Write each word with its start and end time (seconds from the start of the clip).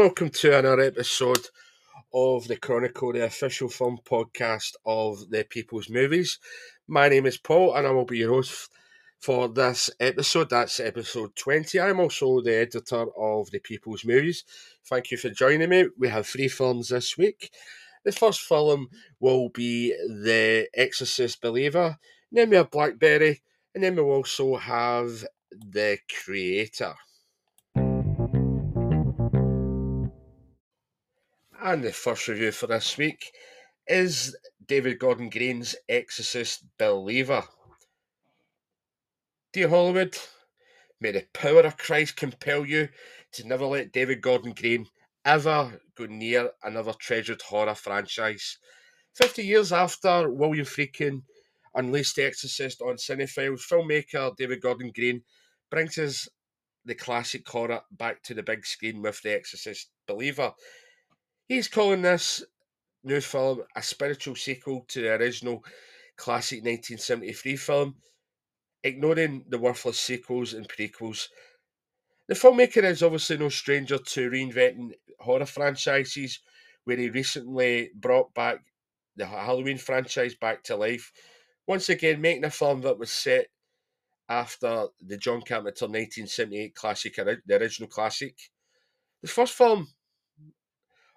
Welcome 0.00 0.30
to 0.30 0.58
another 0.58 0.80
episode 0.80 1.46
of 2.14 2.48
the 2.48 2.56
Chronicle, 2.56 3.12
the 3.12 3.26
official 3.26 3.68
film 3.68 3.98
podcast 4.02 4.72
of 4.86 5.28
the 5.28 5.44
People's 5.44 5.90
Movies. 5.90 6.38
My 6.88 7.10
name 7.10 7.26
is 7.26 7.36
Paul 7.36 7.74
and 7.74 7.86
I 7.86 7.90
will 7.90 8.06
be 8.06 8.16
your 8.16 8.32
host 8.32 8.70
for 9.18 9.46
this 9.46 9.90
episode. 10.00 10.48
That's 10.48 10.80
episode 10.80 11.36
20. 11.36 11.78
I'm 11.78 12.00
also 12.00 12.40
the 12.40 12.54
editor 12.56 13.08
of 13.14 13.50
the 13.50 13.58
People's 13.58 14.06
Movies. 14.06 14.44
Thank 14.86 15.10
you 15.10 15.18
for 15.18 15.28
joining 15.28 15.68
me. 15.68 15.88
We 15.98 16.08
have 16.08 16.26
three 16.26 16.48
films 16.48 16.88
this 16.88 17.18
week. 17.18 17.52
The 18.02 18.12
first 18.12 18.40
film 18.40 18.88
will 19.20 19.50
be 19.50 19.90
The 19.90 20.66
Exorcist 20.74 21.42
Believer, 21.42 21.98
then 22.32 22.48
we 22.48 22.56
have 22.56 22.70
Blackberry, 22.70 23.42
and 23.74 23.84
then 23.84 23.96
we'll 23.96 24.06
also 24.06 24.56
have 24.56 25.26
The 25.50 25.98
Creator. 26.24 26.94
And 31.70 31.84
the 31.84 31.92
first 31.92 32.26
review 32.26 32.50
for 32.50 32.66
this 32.66 32.98
week 32.98 33.30
is 33.86 34.36
David 34.66 34.98
Gordon 34.98 35.30
Green's 35.30 35.76
Exorcist 35.88 36.64
Believer. 36.78 37.44
Dear 39.52 39.68
Hollywood, 39.68 40.18
may 41.00 41.12
the 41.12 41.28
power 41.32 41.60
of 41.60 41.76
Christ 41.76 42.16
compel 42.16 42.66
you 42.66 42.88
to 43.34 43.46
never 43.46 43.66
let 43.66 43.92
David 43.92 44.20
Gordon 44.20 44.52
Green 44.52 44.86
ever 45.24 45.80
go 45.94 46.06
near 46.06 46.50
another 46.64 46.92
treasured 46.92 47.40
horror 47.40 47.76
franchise. 47.76 48.58
50 49.14 49.46
years 49.46 49.72
after 49.72 50.28
William 50.28 50.66
Friedkin 50.66 51.22
unleashed 51.76 52.16
The 52.16 52.24
Exorcist 52.24 52.82
on 52.82 52.96
Cinephiles, 52.96 53.62
filmmaker 53.62 54.34
David 54.34 54.60
Gordon 54.60 54.90
Green 54.92 55.22
brings 55.70 55.98
us 55.98 56.28
the 56.84 56.96
classic 56.96 57.48
horror 57.48 57.82
back 57.92 58.24
to 58.24 58.34
the 58.34 58.42
big 58.42 58.66
screen 58.66 59.02
with 59.02 59.22
The 59.22 59.36
Exorcist 59.36 59.88
Believer. 60.08 60.52
He's 61.50 61.66
calling 61.66 62.02
this 62.02 62.44
new 63.02 63.20
film 63.20 63.64
a 63.74 63.82
spiritual 63.82 64.36
sequel 64.36 64.84
to 64.86 65.02
the 65.02 65.14
original 65.14 65.64
classic 66.16 66.58
1973 66.58 67.56
film, 67.56 67.96
ignoring 68.84 69.44
the 69.48 69.58
worthless 69.58 69.98
sequels 69.98 70.54
and 70.54 70.68
prequels. 70.68 71.26
The 72.28 72.36
filmmaker 72.36 72.84
is 72.84 73.02
obviously 73.02 73.36
no 73.36 73.48
stranger 73.48 73.98
to 73.98 74.30
reinventing 74.30 74.92
horror 75.18 75.44
franchises, 75.44 76.38
where 76.84 76.98
he 76.98 77.10
recently 77.10 77.90
brought 77.96 78.32
back 78.32 78.60
the 79.16 79.26
Halloween 79.26 79.78
franchise 79.78 80.36
back 80.36 80.62
to 80.62 80.76
life, 80.76 81.10
once 81.66 81.88
again 81.88 82.20
making 82.20 82.44
a 82.44 82.50
film 82.50 82.82
that 82.82 82.96
was 82.96 83.10
set 83.10 83.48
after 84.28 84.86
the 85.04 85.16
John 85.16 85.40
Carpenter 85.40 85.86
1978 85.86 86.76
classic, 86.76 87.16
the 87.16 87.40
original 87.60 87.88
classic. 87.88 88.36
The 89.22 89.28
first 89.28 89.54
film 89.54 89.88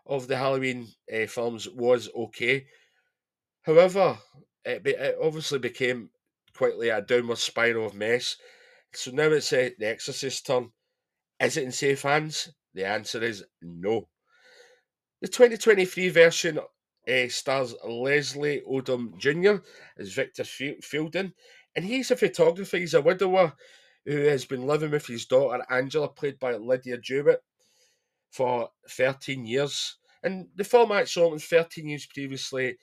of 0.06 0.28
the 0.28 0.38
Halloween 0.38 0.88
uh, 1.14 1.26
films 1.28 1.70
was 1.70 2.10
okay. 2.16 2.66
However, 3.64 4.18
it, 4.66 4.84
be, 4.84 4.92
it 4.92 5.18
obviously 5.22 5.60
became 5.60 6.10
quickly 6.56 6.90
a 6.90 7.02
downward 7.02 7.38
spiral 7.38 7.88
of 7.88 7.96
mess. 7.96 8.38
So 8.94 9.12
now 9.12 9.30
it's 9.30 9.52
uh, 9.54 9.70
the 9.80 9.88
Exorcist 9.88 10.46
turn. 10.46 10.72
Is 11.40 11.58
it 11.58 11.64
in 11.64 11.72
safe 11.72 12.04
hands? 12.04 12.50
The 12.74 12.86
answer 12.86 13.24
is 13.24 13.44
no. 13.62 14.08
The 15.22 15.28
2023 15.28 16.10
version 16.10 16.60
uh, 16.60 17.28
stars 17.30 17.76
Leslie 17.86 18.62
Odom 18.70 19.18
Jr. 19.18 19.64
as 19.98 20.14
Victor 20.14 20.44
Fielding, 20.44 21.34
and 21.76 21.86
he's 21.86 22.12
a 22.12 22.16
photographer. 22.16 22.78
He's 22.78 22.94
a 22.94 23.02
widower 23.02 23.54
who 24.06 24.18
has 24.24 24.46
been 24.46 24.68
living 24.68 24.92
with 24.92 25.08
his 25.08 25.26
daughter 25.26 25.64
Angela, 25.70 26.10
played 26.10 26.40
by 26.40 26.54
Lidya 26.54 27.02
Jewett, 27.02 27.42
for 28.34 28.70
13 28.90 29.46
years. 29.46 29.98
And 30.24 30.48
the 30.56 30.64
actually 30.94 31.26
opened 31.26 31.44
13 31.44 31.88
years 31.88 32.06
previously 32.08 32.78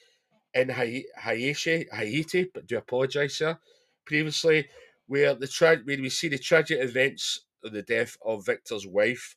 in 0.55 0.69
Haiti, 0.69 1.87
Haiti, 1.93 2.50
but 2.55 2.66
do 2.66 2.78
apologise, 2.78 3.38
sir. 3.38 3.59
Previously, 4.05 4.69
where 5.06 5.34
the 5.34 5.49
tra- 5.49 5.83
where 5.84 5.99
we 5.99 6.09
see 6.09 6.28
the 6.28 6.39
tragic 6.39 6.81
events 6.81 7.41
of 7.65 7.72
the 7.72 7.83
death 7.83 8.16
of 8.25 8.47
Victor's 8.47 8.87
wife. 8.87 9.37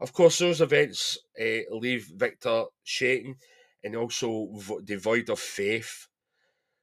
Of 0.00 0.12
course, 0.12 0.38
those 0.38 0.60
events 0.60 1.18
uh, 1.40 1.70
leave 1.70 2.10
Victor 2.14 2.64
shaken 2.84 3.36
and 3.84 3.96
also 3.96 4.48
devoid 4.84 5.28
of 5.30 5.38
faith. 5.38 6.08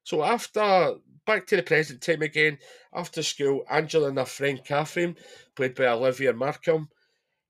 So 0.04 0.24
after 0.24 0.96
back 1.26 1.48
to 1.48 1.56
the 1.56 1.64
present 1.64 2.02
time 2.02 2.22
again, 2.22 2.58
after 2.94 3.24
school, 3.24 3.64
Angela 3.70 4.10
and 4.10 4.18
her 4.18 4.26
friend 4.26 4.62
Catherine, 4.64 5.16
played 5.56 5.76
by 5.76 5.88
Olivia 5.88 6.34
Markham, 6.34 6.90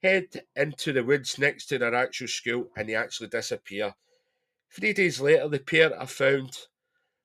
head 0.02 0.44
into 0.56 0.94
the 0.94 1.04
woods 1.04 1.38
next 1.38 1.66
to 1.68 1.78
their 1.78 1.94
actual 1.94 2.28
school 2.28 2.70
and 2.78 2.90
they 2.90 2.96
actually 2.96 3.28
disappear. 3.28 3.94
Three 4.72 4.94
days 4.94 5.20
later, 5.20 5.48
the 5.48 5.60
pair 5.60 5.98
are 5.98 6.08
found 6.08 6.58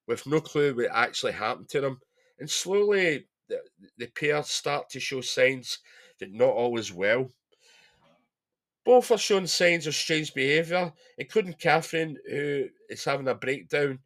with 0.06 0.26
no 0.26 0.40
clue 0.40 0.74
what 0.74 0.90
actually 0.92 1.32
happened 1.32 1.68
to 1.70 1.80
them, 1.80 2.00
and 2.38 2.50
slowly 2.50 3.26
the, 3.48 3.60
the 3.98 4.06
pair 4.06 4.42
start 4.42 4.88
to 4.90 5.00
show 5.00 5.20
signs 5.20 5.78
that 6.18 6.32
not 6.32 6.50
all 6.50 6.78
is 6.78 6.92
well. 6.92 7.30
Both 8.84 9.10
are 9.10 9.18
showing 9.18 9.46
signs 9.46 9.86
of 9.86 9.94
strange 9.94 10.34
behaviour, 10.34 10.92
including 11.16 11.54
Catherine, 11.54 12.18
who 12.28 12.66
is 12.90 13.04
having 13.04 13.28
a 13.28 13.34
breakdown 13.34 14.00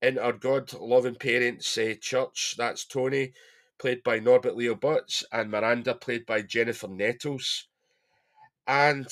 in 0.00 0.16
her 0.16 0.32
God 0.32 0.72
loving 0.72 1.14
parents' 1.14 1.76
uh, 1.76 1.94
church. 2.00 2.54
That's 2.56 2.86
Tony, 2.86 3.32
played 3.78 4.02
by 4.02 4.18
Norbert 4.18 4.56
Leo 4.56 4.74
Butz, 4.74 5.24
and 5.30 5.50
Miranda, 5.50 5.94
played 5.94 6.24
by 6.24 6.42
Jennifer 6.42 6.88
Nettles. 6.88 7.68
And 8.66 9.06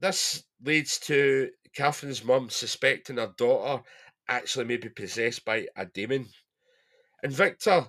this 0.00 0.44
leads 0.62 0.98
to 1.00 1.50
Catherine's 1.74 2.24
mum 2.24 2.50
suspecting 2.50 3.16
her 3.16 3.32
daughter 3.36 3.82
actually 4.28 4.64
may 4.64 4.76
be 4.76 4.88
possessed 4.88 5.44
by 5.44 5.66
a 5.76 5.86
demon. 5.86 6.28
And 7.22 7.32
Victor, 7.32 7.88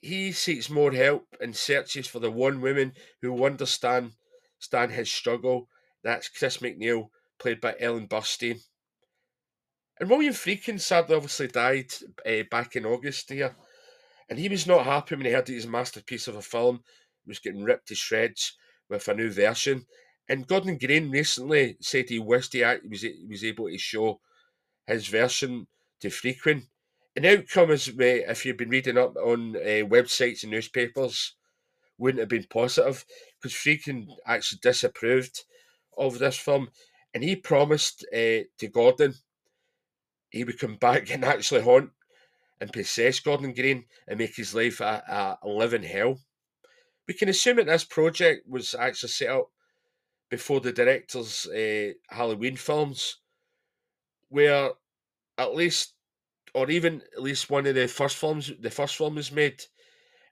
he 0.00 0.32
seeks 0.32 0.70
more 0.70 0.92
help 0.92 1.26
and 1.40 1.56
searches 1.56 2.06
for 2.06 2.20
the 2.20 2.30
one 2.30 2.60
woman 2.60 2.92
who 3.20 3.32
will 3.32 3.44
understand 3.44 4.12
stand 4.58 4.92
his 4.92 5.12
struggle. 5.12 5.68
That's 6.02 6.28
Chris 6.28 6.58
MacNeil, 6.58 7.10
played 7.38 7.60
by 7.60 7.74
Ellen 7.78 8.06
Burstyn. 8.06 8.60
And 10.00 10.08
William 10.08 10.34
Friedkin 10.34 10.80
sadly 10.80 11.16
obviously 11.16 11.48
died 11.48 11.92
uh, 12.24 12.44
back 12.50 12.76
in 12.76 12.86
August 12.86 13.30
here. 13.30 13.56
And 14.28 14.38
he 14.38 14.48
was 14.48 14.66
not 14.66 14.84
happy 14.84 15.16
when 15.16 15.26
he 15.26 15.32
heard 15.32 15.46
that 15.46 15.52
his 15.52 15.66
masterpiece 15.66 16.28
of 16.28 16.36
a 16.36 16.42
film 16.42 16.84
was 17.28 17.38
getting 17.38 17.62
ripped 17.62 17.88
to 17.88 17.94
shreds 17.94 18.56
with 18.88 19.06
a 19.08 19.14
new 19.14 19.30
version. 19.30 19.86
And 20.28 20.46
Gordon 20.46 20.78
Green 20.78 21.10
recently 21.10 21.76
said 21.80 22.08
he 22.08 22.18
wished 22.18 22.52
he 22.52 22.62
was, 22.62 23.02
he 23.02 23.26
was 23.28 23.44
able 23.44 23.68
to 23.68 23.78
show 23.78 24.20
his 24.86 25.06
version 25.06 25.66
to. 26.00 26.10
And 27.16 27.24
the 27.24 27.38
outcome 27.38 27.70
is, 27.70 27.92
if 27.98 28.44
you've 28.44 28.56
been 28.56 28.68
reading 28.68 28.98
up 28.98 29.16
on 29.16 29.56
uh, 29.56 29.84
websites 29.86 30.42
and 30.42 30.52
newspapers, 30.52 31.34
wouldn't 31.98 32.20
have 32.20 32.28
been 32.28 32.46
positive 32.48 33.04
because 33.40 33.56
Friedkin 33.56 34.06
actually 34.26 34.60
disapproved 34.62 35.44
of 35.96 36.18
this 36.18 36.36
film. 36.36 36.68
And 37.12 37.24
he 37.24 37.34
promised 37.36 38.04
uh, 38.12 38.46
to 38.58 38.68
Gordon 38.72 39.14
he 40.30 40.44
would 40.44 40.58
come 40.58 40.76
back 40.76 41.10
and 41.10 41.24
actually 41.24 41.62
haunt 41.62 41.90
and 42.60 42.72
possess 42.72 43.20
Gordon 43.20 43.54
Green 43.54 43.84
and 44.06 44.18
make 44.18 44.36
his 44.36 44.54
life 44.54 44.80
a, 44.80 45.38
a 45.42 45.48
living 45.48 45.82
hell. 45.82 46.18
We 47.08 47.14
can 47.14 47.30
assume 47.30 47.56
that 47.56 47.66
this 47.66 47.84
project 47.84 48.46
was 48.46 48.74
actually 48.74 49.08
set 49.08 49.30
up 49.30 49.50
before 50.28 50.60
the 50.60 50.72
director's 50.72 51.46
uh, 51.46 51.92
Halloween 52.10 52.56
films, 52.56 53.16
where 54.28 54.72
at 55.38 55.54
least, 55.54 55.94
or 56.54 56.70
even 56.70 57.02
at 57.16 57.22
least 57.22 57.48
one 57.48 57.66
of 57.66 57.74
the 57.74 57.88
first 57.88 58.16
films, 58.16 58.52
the 58.60 58.70
first 58.70 58.96
film 58.96 59.14
was 59.14 59.32
made. 59.32 59.62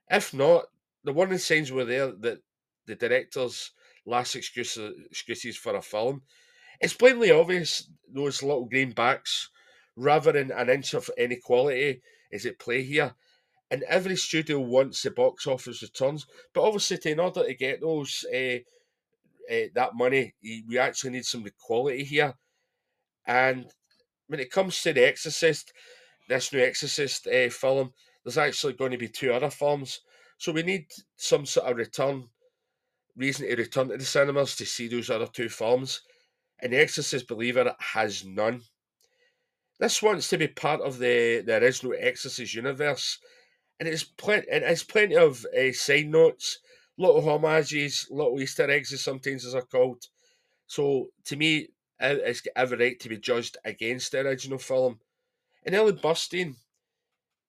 If 0.07 0.35
not, 0.35 0.65
the 1.03 1.13
warning 1.13 1.39
signs 1.39 1.71
were 1.71 1.85
there 1.85 2.11
that 2.11 2.43
the 2.85 2.95
director's 2.95 3.71
last 4.05 4.35
excuse, 4.35 4.77
excuses 5.09 5.57
for 5.57 5.75
a 5.75 5.81
film. 5.81 6.21
It's 6.79 6.93
plainly 6.93 7.31
obvious 7.31 7.89
those 8.07 8.43
little 8.43 8.69
greenbacks, 8.69 9.47
rather 9.95 10.31
than 10.31 10.51
an 10.51 10.69
inch 10.69 10.93
of 10.93 11.09
inequality, 11.17 12.03
is 12.31 12.45
at 12.45 12.59
play 12.59 12.83
here 12.83 13.15
and 13.69 13.83
every 13.83 14.15
studio 14.15 14.59
wants 14.59 15.01
the 15.01 15.11
box 15.11 15.45
office 15.47 15.81
returns, 15.81 16.25
but 16.53 16.63
obviously, 16.63 17.11
in 17.11 17.19
order 17.19 17.43
to 17.45 17.53
get 17.53 17.81
those 17.81 18.25
uh, 18.33 18.57
uh, 19.51 19.67
that 19.75 19.95
money, 19.95 20.33
we 20.67 20.77
actually 20.77 21.11
need 21.11 21.25
some 21.25 21.45
quality 21.59 22.03
here. 22.03 22.33
And 23.25 23.65
when 24.27 24.39
it 24.39 24.51
comes 24.51 24.81
to 24.81 24.93
the 24.93 25.05
Exorcist, 25.05 25.73
this 26.29 26.53
new 26.53 26.63
Exorcist 26.63 27.27
uh, 27.27 27.49
film, 27.49 27.93
there's 28.23 28.37
actually 28.37 28.73
going 28.73 28.91
to 28.91 28.97
be 28.97 29.09
two 29.09 29.33
other 29.33 29.49
films, 29.49 30.01
so 30.37 30.51
we 30.51 30.63
need 30.63 30.85
some 31.15 31.45
sort 31.45 31.69
of 31.69 31.77
return 31.77 32.25
reason 33.17 33.47
to 33.47 33.55
return 33.55 33.89
to 33.89 33.97
the 33.97 34.05
cinemas 34.05 34.55
to 34.55 34.65
see 34.65 34.87
those 34.87 35.09
other 35.09 35.27
two 35.27 35.49
films. 35.49 36.01
And 36.59 36.71
The 36.71 36.79
Exorcist 36.79 37.27
Believer 37.27 37.75
has 37.79 38.23
none. 38.23 38.61
This 39.79 40.01
wants 40.01 40.29
to 40.29 40.37
be 40.37 40.47
part 40.47 40.81
of 40.81 40.97
the, 40.99 41.43
the 41.45 41.57
original 41.57 41.93
Exorcist 41.99 42.53
universe, 42.53 43.19
and 43.79 43.87
it's 43.87 44.03
plenty. 44.03 44.47
It 44.49 44.63
has 44.63 44.83
plenty 44.83 45.15
of 45.15 45.45
uh, 45.57 45.71
side 45.71 46.07
notes, 46.07 46.59
little 46.97 47.21
homages, 47.21 48.07
little 48.09 48.39
Easter 48.41 48.69
eggs, 48.69 48.91
as 48.93 49.03
sometimes 49.03 49.45
as 49.45 49.55
are 49.55 49.61
called. 49.61 50.03
So 50.65 51.07
to 51.25 51.35
me, 51.35 51.69
it's 51.99 52.43
every 52.55 52.77
right 52.77 52.99
to 52.99 53.09
be 53.09 53.17
judged 53.17 53.57
against 53.63 54.11
the 54.11 54.19
original 54.19 54.57
film. 54.57 54.99
And 55.65 55.75
Ellen 55.75 55.97
Burstyn 55.97 56.55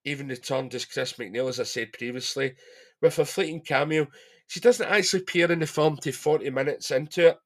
even 0.05 0.29
returned 0.29 0.75
as 0.75 0.85
Chris 0.85 1.15
MacNeil, 1.15 1.49
as 1.49 1.61
I 1.61 1.65
said 1.65 1.93
previously, 1.93 2.55
with 3.01 3.19
a 3.19 3.25
fleeting 3.25 3.61
cameo. 3.61 4.09
She 4.47 4.61
doesn't 4.61 4.89
actually 4.89 5.21
appear 5.21 5.51
in 5.53 5.59
the 5.59 5.67
film 5.67 5.99
to 5.99 6.13
40 6.13 6.51
minutes 6.51 6.91
into 6.91 7.29
it. 7.29 7.39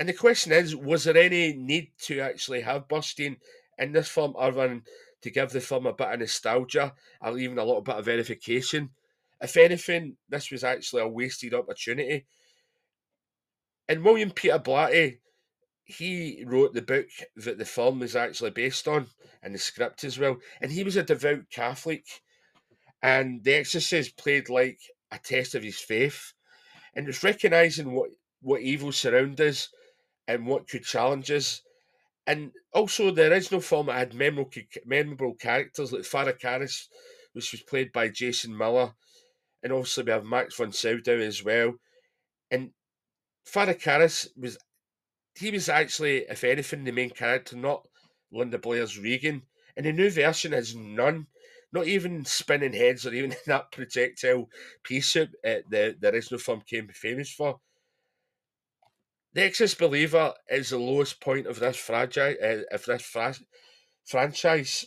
And 0.00 0.08
the 0.08 0.12
question 0.12 0.52
is, 0.52 0.74
was 0.76 1.04
there 1.04 1.16
any 1.16 1.54
need 1.54 1.92
to 2.02 2.20
actually 2.20 2.60
have 2.62 2.88
Burstyn 2.88 3.36
in 3.78 3.92
this 3.92 4.08
film 4.08 4.34
other 4.38 4.68
than 4.68 4.82
to 5.22 5.30
give 5.30 5.50
the 5.50 5.60
film 5.60 5.86
a 5.86 5.92
bit 5.92 6.12
of 6.12 6.20
nostalgia 6.20 6.94
or 7.20 7.38
even 7.38 7.58
a 7.58 7.64
little 7.64 7.82
bit 7.82 7.96
of 7.96 8.04
verification? 8.04 8.90
If 9.40 9.56
anything, 9.56 10.16
this 10.28 10.50
was 10.50 10.64
actually 10.64 11.02
a 11.02 11.08
wasted 11.08 11.54
opportunity. 11.54 12.26
And 13.88 14.04
William 14.04 14.30
Peter 14.30 14.58
Blatty, 14.58 15.18
he 15.84 16.44
wrote 16.46 16.74
the 16.74 16.82
book 16.82 17.06
that 17.36 17.56
the 17.56 17.64
film 17.64 18.02
is 18.02 18.14
actually 18.14 18.50
based 18.50 18.86
on 18.86 19.06
and 19.42 19.54
the 19.54 19.58
script 19.58 20.04
as 20.04 20.18
well. 20.18 20.36
And 20.60 20.70
he 20.70 20.84
was 20.84 20.96
a 20.96 21.02
devout 21.02 21.50
Catholic. 21.50 22.04
And 23.02 23.44
The 23.44 23.54
Exorcist 23.54 24.18
played 24.18 24.48
like 24.48 24.80
a 25.10 25.18
test 25.18 25.54
of 25.54 25.62
his 25.62 25.78
faith. 25.78 26.34
And 26.94 27.08
it's 27.08 27.22
recognizing 27.22 27.92
what, 27.92 28.10
what 28.42 28.60
evil 28.60 28.92
surrounds 28.92 29.40
us 29.40 29.68
and 30.26 30.46
what 30.46 30.68
could 30.68 30.84
challenge 30.84 31.30
us. 31.30 31.62
And 32.28 32.52
also, 32.74 33.10
the 33.10 33.32
original 33.32 33.62
film 33.62 33.88
had 33.88 34.12
memorable, 34.12 34.50
memorable 34.84 35.34
characters 35.34 35.92
like 35.92 36.04
Father 36.04 36.34
Karras, 36.34 36.88
which 37.32 37.52
was 37.52 37.62
played 37.62 37.90
by 37.90 38.10
Jason 38.10 38.54
Miller, 38.54 38.92
and 39.62 39.72
obviously 39.72 40.04
we 40.04 40.12
have 40.12 40.26
Max 40.26 40.54
von 40.54 40.70
Sydow 40.70 41.18
as 41.20 41.42
well. 41.42 41.76
And 42.50 42.72
Father 43.46 43.72
Karras 43.72 44.28
was 44.36 44.58
he 45.38 45.50
was 45.50 45.70
actually, 45.70 46.26
if 46.28 46.44
anything, 46.44 46.84
the 46.84 46.92
main 46.92 47.10
character, 47.10 47.56
not 47.56 47.86
Linda 48.30 48.58
Blair's 48.58 48.98
Regan. 48.98 49.42
And 49.74 49.86
the 49.86 49.92
new 49.92 50.10
version 50.10 50.52
has 50.52 50.74
none, 50.74 51.28
not 51.72 51.86
even 51.86 52.26
spinning 52.26 52.74
heads 52.74 53.06
or 53.06 53.14
even 53.14 53.34
that 53.46 53.72
projectile 53.72 54.50
pea 54.82 55.00
soup 55.00 55.30
uh, 55.46 55.64
the, 55.70 55.96
the 55.98 56.10
original 56.12 56.40
film 56.40 56.62
came 56.66 56.88
famous 56.88 57.32
for. 57.32 57.58
The 59.34 59.44
Exorcist 59.44 59.78
Believer 59.78 60.32
is 60.48 60.70
the 60.70 60.78
lowest 60.78 61.20
point 61.20 61.46
of 61.46 61.60
this 61.60 61.76
fragile 61.76 62.34
uh, 62.42 62.62
of 62.72 62.86
this 62.86 63.02
fra- 63.02 63.36
franchise. 64.04 64.86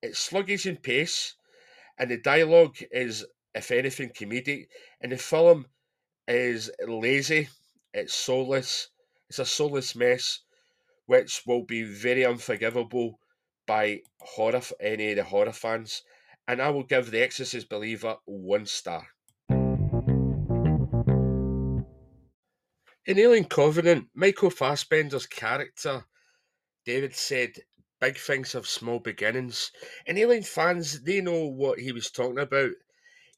It's 0.00 0.20
sluggish 0.20 0.64
in 0.64 0.76
pace, 0.76 1.34
and 1.98 2.10
the 2.10 2.18
dialogue 2.18 2.76
is, 2.92 3.26
if 3.52 3.72
anything, 3.72 4.10
comedic. 4.10 4.68
And 5.00 5.10
the 5.10 5.18
film 5.18 5.66
is 6.28 6.70
lazy. 6.86 7.48
It's 7.92 8.14
soulless. 8.14 8.90
It's 9.28 9.40
a 9.40 9.44
soulless 9.44 9.96
mess, 9.96 10.40
which 11.06 11.42
will 11.46 11.64
be 11.64 11.82
very 11.82 12.24
unforgivable 12.24 13.18
by 13.66 14.02
horror 14.20 14.62
any 14.80 15.10
of 15.10 15.16
the 15.16 15.24
horror 15.24 15.52
fans. 15.52 16.02
And 16.46 16.62
I 16.62 16.70
will 16.70 16.84
give 16.84 17.10
The 17.10 17.22
Exorcist 17.22 17.68
Believer 17.68 18.18
one 18.24 18.66
star. 18.66 19.08
In 23.06 23.20
Alien 23.20 23.44
Covenant, 23.44 24.08
Michael 24.14 24.50
Fassbender's 24.50 25.26
character, 25.26 26.06
David 26.84 27.14
said, 27.14 27.52
big 28.00 28.18
things 28.18 28.52
have 28.52 28.66
small 28.66 28.98
beginnings. 28.98 29.70
And 30.08 30.18
Alien 30.18 30.42
fans, 30.42 31.02
they 31.02 31.20
know 31.20 31.46
what 31.46 31.78
he 31.78 31.92
was 31.92 32.10
talking 32.10 32.40
about. 32.40 32.72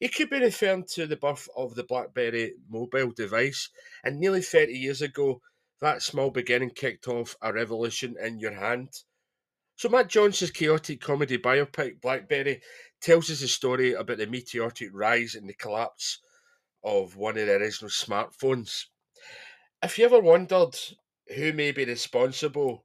He 0.00 0.08
could 0.08 0.30
be 0.30 0.40
referring 0.40 0.86
to 0.92 1.06
the 1.06 1.16
birth 1.16 1.50
of 1.54 1.74
the 1.74 1.84
BlackBerry 1.84 2.54
mobile 2.66 3.10
device, 3.10 3.68
and 4.02 4.18
nearly 4.18 4.40
30 4.40 4.72
years 4.72 5.02
ago, 5.02 5.42
that 5.82 6.02
small 6.02 6.30
beginning 6.30 6.70
kicked 6.70 7.06
off 7.06 7.36
a 7.42 7.52
revolution 7.52 8.16
in 8.24 8.40
your 8.40 8.54
hand. 8.54 8.88
So 9.76 9.90
Matt 9.90 10.08
Johnson's 10.08 10.50
chaotic 10.50 11.02
comedy 11.02 11.36
biopic, 11.36 12.00
BlackBerry, 12.00 12.62
tells 13.02 13.30
us 13.30 13.42
a 13.42 13.48
story 13.48 13.92
about 13.92 14.16
the 14.16 14.26
meteoric 14.26 14.88
rise 14.94 15.34
and 15.34 15.46
the 15.46 15.52
collapse 15.52 16.20
of 16.82 17.16
one 17.16 17.36
of 17.36 17.46
the 17.46 17.56
original 17.56 17.90
smartphones. 17.90 18.86
If 19.80 19.96
you 19.96 20.06
ever 20.06 20.18
wondered 20.18 20.76
who 21.36 21.52
may 21.52 21.70
be 21.70 21.84
responsible 21.84 22.84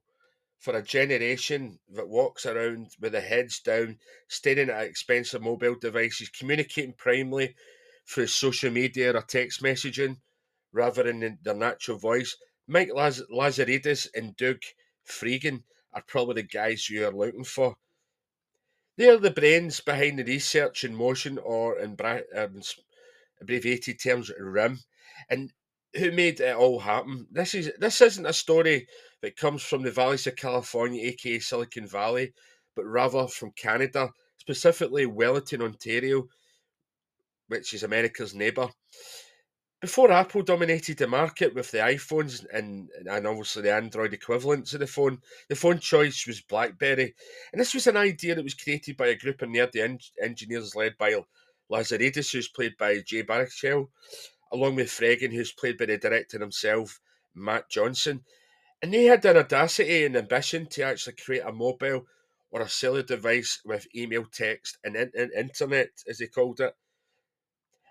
for 0.60 0.76
a 0.76 0.82
generation 0.82 1.80
that 1.90 2.08
walks 2.08 2.46
around 2.46 2.94
with 3.00 3.12
their 3.12 3.20
heads 3.20 3.58
down, 3.58 3.98
staring 4.28 4.70
at 4.70 4.84
expensive 4.84 5.42
mobile 5.42 5.74
devices, 5.74 6.28
communicating 6.28 6.92
primarily 6.92 7.56
through 8.06 8.28
social 8.28 8.70
media 8.70 9.12
or 9.12 9.22
text 9.22 9.60
messaging 9.60 10.20
rather 10.70 11.02
than 11.02 11.36
their 11.42 11.54
natural 11.54 11.98
voice, 11.98 12.36
Mike 12.68 12.90
Laz- 12.94 13.26
Lazaridis 13.28 14.06
and 14.14 14.36
Doug 14.36 14.62
Fregin 15.04 15.64
are 15.92 16.02
probably 16.02 16.42
the 16.42 16.48
guys 16.48 16.88
you 16.88 17.08
are 17.08 17.12
looking 17.12 17.44
for. 17.44 17.76
They 18.96 19.08
are 19.08 19.18
the 19.18 19.32
brains 19.32 19.80
behind 19.80 20.20
the 20.20 20.24
research 20.24 20.84
in 20.84 20.94
motion, 20.94 21.38
or 21.38 21.76
in, 21.76 21.96
bra- 21.96 22.20
in 22.32 22.62
abbreviated 23.40 23.98
terms, 23.98 24.30
RIM. 24.38 24.78
And 25.28 25.52
who 25.96 26.10
made 26.12 26.40
it 26.40 26.56
all 26.56 26.80
happen. 26.80 27.26
This 27.30 27.54
is 27.54 27.70
this 27.78 28.00
isn't 28.00 28.26
a 28.26 28.32
story 28.32 28.86
that 29.22 29.36
comes 29.36 29.62
from 29.62 29.82
the 29.82 29.90
valleys 29.90 30.26
of 30.26 30.36
California, 30.36 31.08
aka 31.08 31.38
Silicon 31.38 31.86
Valley, 31.86 32.32
but 32.74 32.84
rather 32.84 33.26
from 33.26 33.52
Canada, 33.52 34.10
specifically 34.38 35.06
Wellington, 35.06 35.62
Ontario, 35.62 36.26
which 37.48 37.72
is 37.74 37.82
America's 37.82 38.34
neighbour. 38.34 38.68
Before 39.80 40.10
Apple 40.10 40.42
dominated 40.42 40.96
the 40.96 41.06
market 41.06 41.54
with 41.54 41.70
the 41.70 41.78
iPhones 41.78 42.46
and, 42.54 42.88
and 43.04 43.26
obviously 43.26 43.62
the 43.62 43.74
Android 43.74 44.14
equivalents 44.14 44.72
of 44.72 44.80
the 44.80 44.86
phone, 44.86 45.18
the 45.50 45.54
phone 45.54 45.78
choice 45.78 46.26
was 46.26 46.40
BlackBerry. 46.40 47.14
And 47.52 47.60
this 47.60 47.74
was 47.74 47.86
an 47.86 47.98
idea 47.98 48.34
that 48.34 48.44
was 48.44 48.54
created 48.54 48.96
by 48.96 49.08
a 49.08 49.14
group 49.14 49.42
of 49.42 49.50
nerdy 49.50 49.82
en- 49.82 49.98
engineers 50.22 50.74
led 50.74 50.96
by 50.96 51.20
Lazaridis, 51.70 52.32
who's 52.32 52.48
played 52.48 52.78
by 52.78 53.00
Jay 53.00 53.24
Baruchel, 53.24 53.88
along 54.54 54.76
with 54.76 54.88
Fregin, 54.88 55.32
who's 55.32 55.52
played 55.52 55.76
by 55.76 55.86
the 55.86 55.98
director 55.98 56.38
himself, 56.38 57.00
Matt 57.34 57.68
Johnson. 57.68 58.24
And 58.80 58.94
they 58.94 59.04
had 59.04 59.24
an 59.24 59.36
audacity 59.36 60.04
and 60.04 60.16
ambition 60.16 60.66
to 60.66 60.82
actually 60.82 61.16
create 61.16 61.42
a 61.44 61.52
mobile 61.52 62.06
or 62.52 62.60
a 62.60 62.68
cellular 62.68 63.02
device 63.02 63.60
with 63.64 63.88
email, 63.96 64.24
text, 64.32 64.78
and, 64.84 64.94
in- 64.94 65.32
internet, 65.36 65.90
as 66.08 66.18
they 66.18 66.28
called 66.28 66.60
it. 66.60 66.74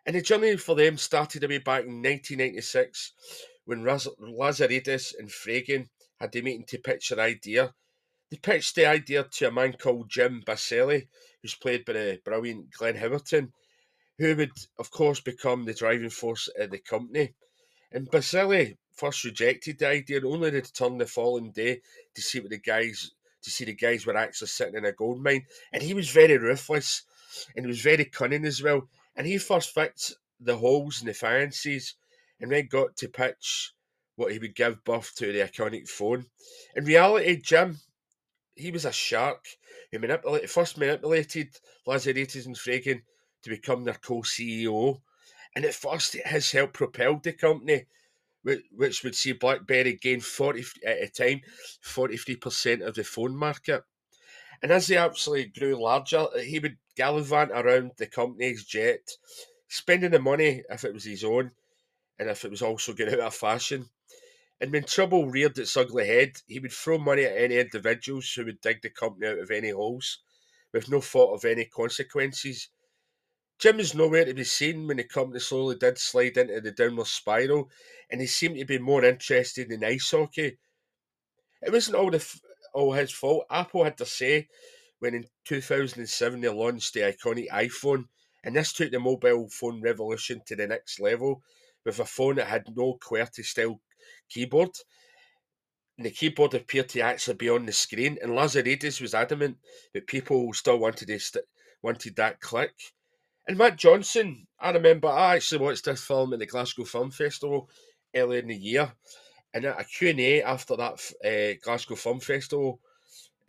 And 0.05 0.15
the 0.15 0.22
journey 0.22 0.55
for 0.55 0.75
them 0.75 0.98
started 0.98 1.43
way 1.43 1.58
back 1.58 1.82
in 1.82 2.01
1996 2.01 3.12
when 3.65 3.84
Lazaridis 3.84 5.13
and 5.20 5.29
Fregin 5.29 5.89
had 6.20 6.32
the 6.32 6.41
meeting 6.41 6.65
to 6.67 6.77
pitch 6.77 7.10
their 7.10 7.20
idea. 7.20 7.74
They 8.32 8.38
pitched 8.38 8.75
the 8.75 8.86
idea 8.86 9.24
to 9.24 9.48
a 9.48 9.51
man 9.51 9.74
called 9.74 10.10
Jim 10.10 10.41
Balsillie, 10.46 11.08
who's 11.41 11.55
played 11.55 11.84
by 11.84 11.93
the 11.93 12.22
brilliant 12.24 12.72
Glenn 12.72 12.96
Howerton, 12.96 13.51
who 14.17 14.36
would, 14.36 14.51
of 14.77 14.91
course, 14.91 15.20
become 15.20 15.65
the 15.65 15.74
driving 15.74 16.10
force 16.10 16.50
of 16.58 16.72
the 16.72 16.79
company. 16.79 17.34
And 17.91 18.10
Balsillie 18.10 18.77
first 18.93 19.24
rejected 19.24 19.79
the 19.79 19.88
idea, 19.88 20.17
and 20.17 20.25
only 20.25 20.51
to 20.51 20.58
return 20.58 20.98
the 20.98 21.05
following 21.05 21.51
day 21.51 21.82
to 22.15 22.22
see 22.22 22.39
what 22.39 22.50
the 22.50 22.60
guys 22.60 23.12
to 23.43 23.50
see 23.50 23.65
the 23.65 23.74
guys 23.74 24.05
were 24.05 24.15
actually 24.15 24.48
sitting 24.48 24.75
in 24.75 24.86
a 24.86 24.91
gold 24.91 25.22
mine. 25.22 25.46
And 25.72 25.84
he 25.84 25.93
was 25.93 26.10
very 26.10 26.38
ruthless 26.38 27.03
and 27.55 27.65
he 27.65 27.67
was 27.67 27.82
very 27.82 28.05
cunning 28.05 28.46
as 28.46 28.63
well. 28.63 28.88
And 29.15 29.27
he 29.27 29.38
first 29.38 29.74
fixed 29.74 30.15
the 30.39 30.55
holes 30.55 31.01
and 31.01 31.10
the 31.10 31.13
fences 31.13 31.96
and 32.39 32.51
then 32.51 32.67
got 32.67 32.96
to 32.98 33.10
pitch 33.10 33.74
what 34.15 34.32
he 34.32 34.39
would 34.39 34.55
give 34.55 34.84
birth 34.84 35.13
to 35.15 35.32
the 35.32 35.39
iconic 35.39 35.89
phone. 35.89 36.25
In 36.75 36.86
reality, 36.86 37.41
Jim, 37.41 37.79
he 38.55 38.72
was 38.72 38.86
a 38.86 38.91
shark 38.91 39.46
who 39.91 40.00
manipulated, 40.00 40.50
first 40.50 40.77
manipulated 40.77 41.50
Lazaridis 41.88 42.46
and 42.46 42.55
Fregin 42.55 43.01
to 43.43 43.50
become 43.50 43.83
their 43.83 43.93
co-CEO. 43.93 45.01
And 45.55 45.65
at 45.65 45.75
first, 45.75 46.15
it 46.15 46.25
has 46.25 46.51
helped 46.51 46.73
propel 46.73 47.19
the 47.21 47.33
company, 47.33 47.85
which 48.41 49.03
would 49.03 49.15
see 49.15 49.33
BlackBerry 49.33 49.93
gain 50.01 50.19
40 50.19 50.63
at 50.85 50.97
a 50.97 51.07
time, 51.07 51.41
43% 51.85 52.85
of 52.85 52.95
the 52.95 53.03
phone 53.03 53.35
market. 53.35 53.83
And 54.62 54.71
as 54.71 54.88
they 54.88 54.97
actually 54.97 55.45
grew 55.45 55.81
larger, 55.81 56.25
he 56.41 56.59
would 56.59 56.77
gallivant 56.95 57.51
around 57.51 57.91
the 57.97 58.07
company's 58.07 58.63
jet, 58.63 59.01
spending 59.67 60.12
the 60.12 60.19
money 60.19 60.63
if 60.69 60.83
it 60.83 60.93
was 60.93 61.03
his 61.03 61.23
own, 61.23 61.51
and 62.17 62.29
if 62.29 62.45
it 62.45 62.51
was 62.51 62.62
also 62.62 62.93
getting 62.93 63.15
out 63.15 63.19
of 63.21 63.35
fashion. 63.35 63.89
And 64.62 64.71
when 64.71 64.83
trouble 64.83 65.29
reared 65.29 65.57
its 65.57 65.75
ugly 65.75 66.07
head, 66.07 66.33
he 66.47 66.59
would 66.59 66.71
throw 66.71 66.97
money 66.97 67.23
at 67.25 67.38
any 67.38 67.57
individuals 67.57 68.31
who 68.31 68.45
would 68.45 68.62
dig 68.62 68.81
the 68.81 68.89
company 68.89 69.27
out 69.27 69.39
of 69.39 69.51
any 69.51 69.71
holes, 69.71 70.19
with 70.71 70.89
no 70.89 71.01
thought 71.01 71.33
of 71.35 71.43
any 71.43 71.65
consequences. 71.65 72.69
Jim 73.63 73.79
is 73.79 73.96
nowhere 73.96 74.25
to 74.25 74.34
be 74.34 74.43
seen 74.43 74.88
when 74.88 74.98
the 74.98 75.05
company 75.05 75.39
slowly 75.39 75.77
did 75.77 75.98
slide 75.98 76.36
into 76.36 76.60
the 76.60 76.72
downward 76.72 77.08
spiral, 77.08 77.72
and 78.10 78.20
he 78.20 78.27
seemed 78.27 78.58
to 78.58 78.65
be 78.65 78.77
more 78.77 79.05
interested 79.05 79.72
in 79.72 79.86
ice 79.86 80.12
hockey. 80.12 80.58
It 81.62 81.72
wasn't 81.72 81.96
all 81.96 82.12
the 82.12 82.41
all 82.74 82.91
his 82.91 83.13
fault. 83.13 83.46
Apple 83.50 83.86
had 83.86 83.98
to 84.00 84.05
say 84.05 84.50
when 85.00 85.15
in 85.15 85.29
2007 85.46 86.41
they 86.41 86.50
launched 86.50 86.93
the 86.93 87.00
iconic 87.03 87.48
iPhone, 87.51 88.10
And 88.43 88.53
this 88.53 88.74
took 88.74 88.91
the 88.91 89.00
mobile 89.00 89.48
phone 89.48 89.82
revolution 89.82 90.41
to 90.48 90.58
the 90.58 90.67
next 90.67 91.00
level 91.00 91.41
with 91.86 92.00
a 92.00 92.05
phone 92.05 92.36
that 92.36 92.48
had 92.48 92.65
no 92.75 92.98
QWERTY 92.98 93.46
style 93.46 93.79
keyboard. 94.27 94.72
And 95.96 96.05
the 96.05 96.12
keyboard 96.12 96.53
appeared 96.53 96.89
to 96.89 97.00
actually 97.00 97.38
be 97.38 97.50
on 97.50 97.65
the 97.65 97.72
screen, 97.72 98.17
and 98.22 98.34
Lazaridis 98.34 99.00
was 99.00 99.13
adamant 99.13 99.60
that 99.93 100.05
people 100.05 100.51
still 100.51 100.79
wanted 100.79 101.17
st- 101.22 101.46
wanted 101.82 102.17
that 102.17 102.41
click. 102.41 102.74
And 103.47 103.57
Matt 103.57 103.77
Johnson, 103.77 104.47
I 104.59 104.71
remember 104.71 105.09
I 105.09 105.35
actually 105.35 105.65
watched 105.65 105.85
this 105.85 106.03
film 106.03 106.33
at 106.33 106.39
the 106.39 106.45
Glasgow 106.45 106.85
Film 106.85 107.12
Festival 107.12 107.69
earlier 108.15 108.39
in 108.39 108.47
the 108.47 108.55
year, 108.55 108.93
and 109.53 109.65
at 109.65 109.79
a 109.79 109.83
Q&A 109.83 110.41
after 110.41 110.77
that 110.77 111.00
uh, 111.25 111.59
Glasgow 111.62 111.95
Film 111.95 112.19
Festival 112.21 112.79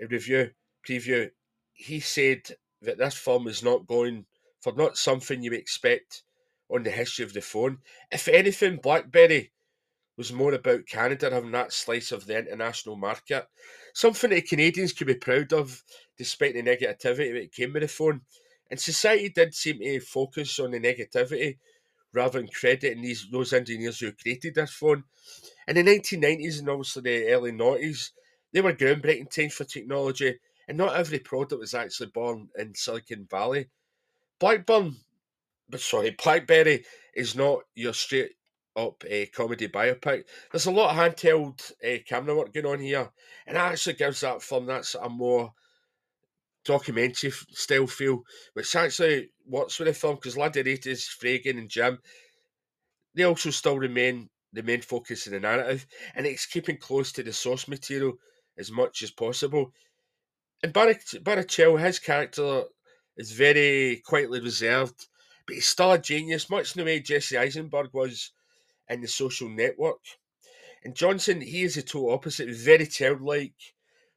review 0.00 0.50
preview, 0.86 1.30
he 1.72 2.00
said 2.00 2.40
that 2.82 2.98
this 2.98 3.14
film 3.14 3.46
is 3.46 3.62
not 3.62 3.86
going 3.86 4.26
for 4.60 4.72
not 4.72 4.96
something 4.96 5.42
you 5.42 5.52
expect 5.52 6.24
on 6.68 6.82
the 6.82 6.90
history 6.90 7.24
of 7.24 7.32
the 7.32 7.40
phone. 7.40 7.78
If 8.10 8.26
anything, 8.26 8.78
BlackBerry 8.82 9.52
was 10.16 10.32
more 10.32 10.54
about 10.54 10.86
Canada 10.86 11.30
having 11.30 11.52
that 11.52 11.72
slice 11.72 12.12
of 12.12 12.26
the 12.26 12.38
international 12.38 12.96
market. 12.96 13.46
Something 13.94 14.30
that 14.30 14.48
Canadians 14.48 14.92
could 14.92 15.06
be 15.06 15.14
proud 15.14 15.52
of, 15.52 15.82
despite 16.16 16.54
the 16.54 16.62
negativity 16.62 17.34
that 17.34 17.52
came 17.52 17.72
with 17.72 17.82
the 17.82 17.88
phone. 17.88 18.22
And 18.74 18.80
society 18.80 19.28
did 19.28 19.54
seem 19.54 19.78
to 19.78 20.00
focus 20.00 20.58
on 20.58 20.72
the 20.72 20.80
negativity 20.80 21.58
rather 22.12 22.40
than 22.40 22.48
crediting 22.48 23.02
these 23.02 23.28
those 23.30 23.52
engineers 23.52 24.00
who 24.00 24.10
created 24.10 24.56
this 24.56 24.72
phone. 24.72 25.04
In 25.68 25.76
the 25.76 25.84
1990s 25.84 26.58
and 26.58 26.68
obviously 26.68 27.02
the 27.02 27.28
early 27.28 27.52
90s, 27.52 28.10
they 28.52 28.60
were 28.60 28.72
groundbreaking 28.72 29.30
times 29.30 29.54
for 29.54 29.62
technology, 29.62 30.40
and 30.66 30.76
not 30.76 30.96
every 30.96 31.20
product 31.20 31.60
was 31.60 31.72
actually 31.72 32.08
born 32.08 32.48
in 32.58 32.74
Silicon 32.74 33.28
Valley. 33.30 33.70
Blackburn, 34.40 34.96
but 35.68 35.78
sorry, 35.78 36.10
Blackberry 36.10 36.84
is 37.14 37.36
not 37.36 37.60
your 37.76 37.94
straight 37.94 38.32
up 38.74 39.04
a 39.08 39.26
comedy 39.26 39.68
biopic. 39.68 40.24
There's 40.50 40.66
a 40.66 40.72
lot 40.72 40.90
of 40.90 40.96
handheld 40.96 41.70
uh, 41.80 42.02
camera 42.04 42.34
work 42.34 42.52
going 42.52 42.66
on 42.66 42.80
here, 42.80 43.08
and 43.46 43.56
that 43.56 43.70
actually 43.70 43.94
gives 43.94 44.22
that 44.22 44.42
film 44.42 44.66
that's 44.66 44.96
a 44.96 45.08
more 45.08 45.52
documentary 46.64 47.30
style 47.50 47.86
feel, 47.86 48.22
which 48.54 48.74
actually 48.74 49.30
works 49.46 49.78
with 49.78 49.88
the 49.88 49.94
film 49.94 50.16
because 50.16 50.36
Lazaridis, 50.36 51.08
Fregin, 51.20 51.58
and 51.58 51.68
Jim 51.68 51.98
they 53.14 53.24
also 53.24 53.50
still 53.50 53.78
remain 53.78 54.28
the 54.52 54.62
main 54.62 54.82
focus 54.82 55.26
of 55.26 55.32
the 55.32 55.40
narrative, 55.40 55.86
and 56.14 56.26
it's 56.26 56.46
keeping 56.46 56.76
close 56.76 57.12
to 57.12 57.22
the 57.22 57.32
source 57.32 57.66
material 57.68 58.14
as 58.58 58.70
much 58.70 59.02
as 59.02 59.10
possible. 59.10 59.72
And 60.62 60.72
Baruchel, 60.72 61.80
his 61.80 61.98
character 61.98 62.64
is 63.16 63.32
very 63.32 64.02
quietly 64.04 64.40
reserved, 64.40 65.06
but 65.46 65.54
he's 65.54 65.66
still 65.66 65.92
a 65.92 65.98
genius, 65.98 66.50
much 66.50 66.74
in 66.74 66.80
the 66.80 66.86
way 66.86 67.00
Jesse 67.00 67.36
Eisenberg 67.36 67.90
was 67.92 68.32
in 68.88 69.00
the 69.00 69.08
social 69.08 69.48
network. 69.48 70.00
And 70.84 70.94
Johnson, 70.94 71.40
he 71.40 71.62
is 71.62 71.74
the 71.74 71.82
total 71.82 72.12
opposite, 72.12 72.50
very 72.50 72.86
childlike, 72.86 73.54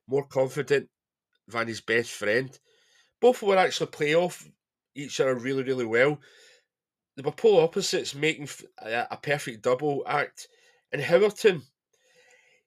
more 0.08 0.26
confident 0.26 0.90
his 1.68 1.82
best 1.82 2.12
friend. 2.12 2.58
Both 3.20 3.42
will 3.42 3.60
actually 3.60 3.88
play 3.88 4.16
off 4.16 4.48
each 4.96 5.20
other 5.20 5.36
really, 5.36 5.64
really 5.64 5.86
well. 5.86 6.20
They 7.16 7.24
were 7.24 7.32
polar 7.32 7.64
opposites, 7.64 8.14
making 8.14 8.50
a, 8.80 9.18
perfect 9.18 9.64
double 9.64 10.04
act. 10.06 10.48
And 10.92 11.02
Howerton, 11.02 11.64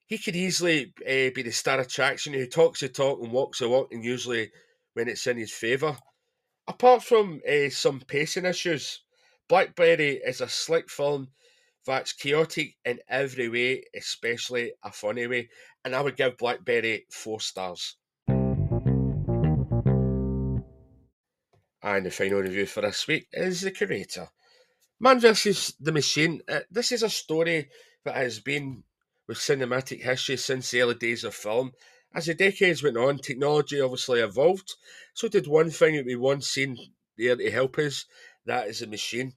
he 0.06 0.18
could 0.18 0.34
easily 0.34 0.92
uh, 1.02 1.30
be 1.34 1.42
the 1.42 1.52
star 1.52 1.78
attraction 1.78 2.32
who 2.32 2.46
talks 2.46 2.80
the 2.80 2.88
talk 2.88 3.22
and 3.22 3.30
walks 3.30 3.60
the 3.60 3.68
walk, 3.68 3.92
and 3.92 4.04
usually 4.04 4.50
when 4.94 5.08
it's 5.08 5.26
in 5.26 5.36
his 5.36 5.52
favour. 5.52 5.96
Apart 6.66 7.04
from 7.04 7.40
uh, 7.48 7.70
some 7.70 8.00
pacing 8.00 8.44
issues, 8.44 9.02
Blackberry 9.48 10.20
is 10.24 10.40
a 10.40 10.48
slick 10.48 10.90
film 10.90 11.28
that's 11.86 12.12
chaotic 12.12 12.76
in 12.84 13.00
every 13.08 13.48
way, 13.48 13.84
especially 13.96 14.72
a 14.82 14.92
funny 14.92 15.26
way, 15.26 15.48
and 15.84 15.94
I 15.94 16.00
would 16.00 16.16
give 16.16 16.36
Blackberry 16.36 17.06
four 17.10 17.40
stars. 17.40 17.96
And 21.82 22.04
the 22.04 22.10
final 22.10 22.40
review 22.40 22.66
for 22.66 22.82
this 22.82 23.06
week 23.06 23.28
is 23.32 23.62
The 23.62 23.70
Creator. 23.70 24.28
Man 24.98 25.18
vs. 25.18 25.72
the 25.80 25.92
Machine. 25.92 26.42
Uh, 26.46 26.60
this 26.70 26.92
is 26.92 27.02
a 27.02 27.08
story 27.08 27.70
that 28.04 28.16
has 28.16 28.38
been 28.38 28.84
with 29.26 29.38
cinematic 29.38 30.02
history 30.02 30.36
since 30.36 30.70
the 30.70 30.82
early 30.82 30.96
days 30.96 31.24
of 31.24 31.34
film. 31.34 31.72
As 32.14 32.26
the 32.26 32.34
decades 32.34 32.82
went 32.82 32.98
on, 32.98 33.18
technology 33.18 33.80
obviously 33.80 34.20
evolved. 34.20 34.74
So 35.14 35.28
did 35.28 35.46
one 35.46 35.70
thing 35.70 35.96
that 35.96 36.04
we 36.04 36.16
once 36.16 36.48
seen 36.48 36.76
there 37.16 37.36
to 37.36 37.50
help 37.50 37.78
us, 37.78 38.04
that 38.44 38.68
is 38.68 38.82
a 38.82 38.86
machine. 38.86 39.34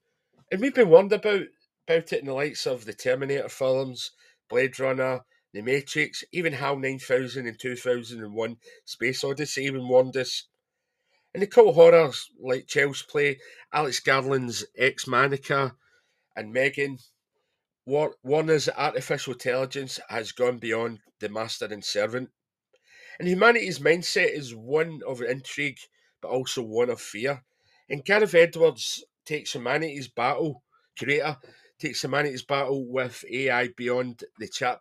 And 0.52 0.60
we've 0.60 0.76
been 0.76 0.90
warned 0.90 1.14
about, 1.14 1.44
about 1.88 2.12
it 2.12 2.20
in 2.20 2.26
the 2.26 2.34
likes 2.34 2.66
of 2.66 2.84
the 2.84 2.94
Terminator 2.94 3.48
films, 3.48 4.12
Blade 4.50 4.80
Runner, 4.80 5.22
The 5.54 5.62
Matrix, 5.62 6.26
even 6.34 6.54
HAL 6.54 6.78
9000 6.78 7.48
and 7.48 7.58
2001 7.58 8.58
Space 8.84 9.24
Odyssey 9.24 9.64
even 9.64 9.88
warned 9.88 10.18
us 10.18 10.44
and 11.34 11.42
the 11.42 11.48
cult 11.48 11.74
horrors 11.74 12.30
like 12.40 12.68
Child's 12.68 13.02
Play, 13.02 13.40
Alex 13.72 14.00
Garland's 14.00 14.66
Ex 14.78 15.08
Machina, 15.08 15.76
and 16.36 16.54
Megan, 16.54 17.00
Warner's 17.86 18.70
artificial 18.70 19.34
intelligence 19.34 20.00
has 20.10 20.32
gone 20.32 20.58
beyond 20.60 21.00
the 21.20 21.30
master 21.30 21.66
and 21.66 21.84
servant. 21.84 22.30
And 23.20 23.28
humanity's 23.28 23.80
mindset 23.80 24.32
is 24.32 24.56
one 24.56 25.02
of 25.08 25.22
intrigue, 25.22 25.80
but 26.22 26.30
also 26.30 26.62
one 26.62 26.90
of 26.90 27.02
fear. 27.02 27.44
And 27.90 28.06
Gareth 28.06 28.36
Edwards 28.36 29.04
takes 29.26 29.54
humanity's 29.54 30.08
battle, 30.08 30.64
creator, 30.98 31.38
takes 31.80 32.04
humanity's 32.04 32.44
battle 32.44 32.86
with 32.88 33.26
AI 33.30 33.70
beyond 33.76 34.24
the 34.40 34.48
chat 34.48 34.80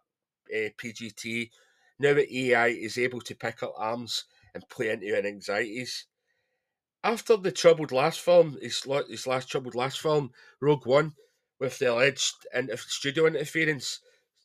uh, 0.55 0.69
PGT. 0.79 1.51
Now 1.99 2.15
that 2.15 2.33
AI 2.33 2.69
is 2.69 2.99
able 2.99 3.21
to 3.23 3.35
pick 3.35 3.63
up 3.63 3.75
arms 3.77 4.25
and 4.55 4.69
play 4.69 4.91
into 4.91 5.15
our 5.15 5.27
anxieties 5.27 6.07
after 7.05 7.37
the 7.37 7.53
troubled 7.53 7.93
last 7.93 8.21
film, 8.21 8.59
his, 8.61 8.87
his 9.09 9.27
last 9.27 9.49
troubled 9.49 9.75
last 9.75 10.01
film, 10.01 10.33
Rogue 10.61 10.87
One, 10.87 11.15
with 11.59 11.79
the 11.79 11.93
alleged 11.93 12.35
inter- 12.55 12.77
studio 12.77 13.27
interference 13.27 14.01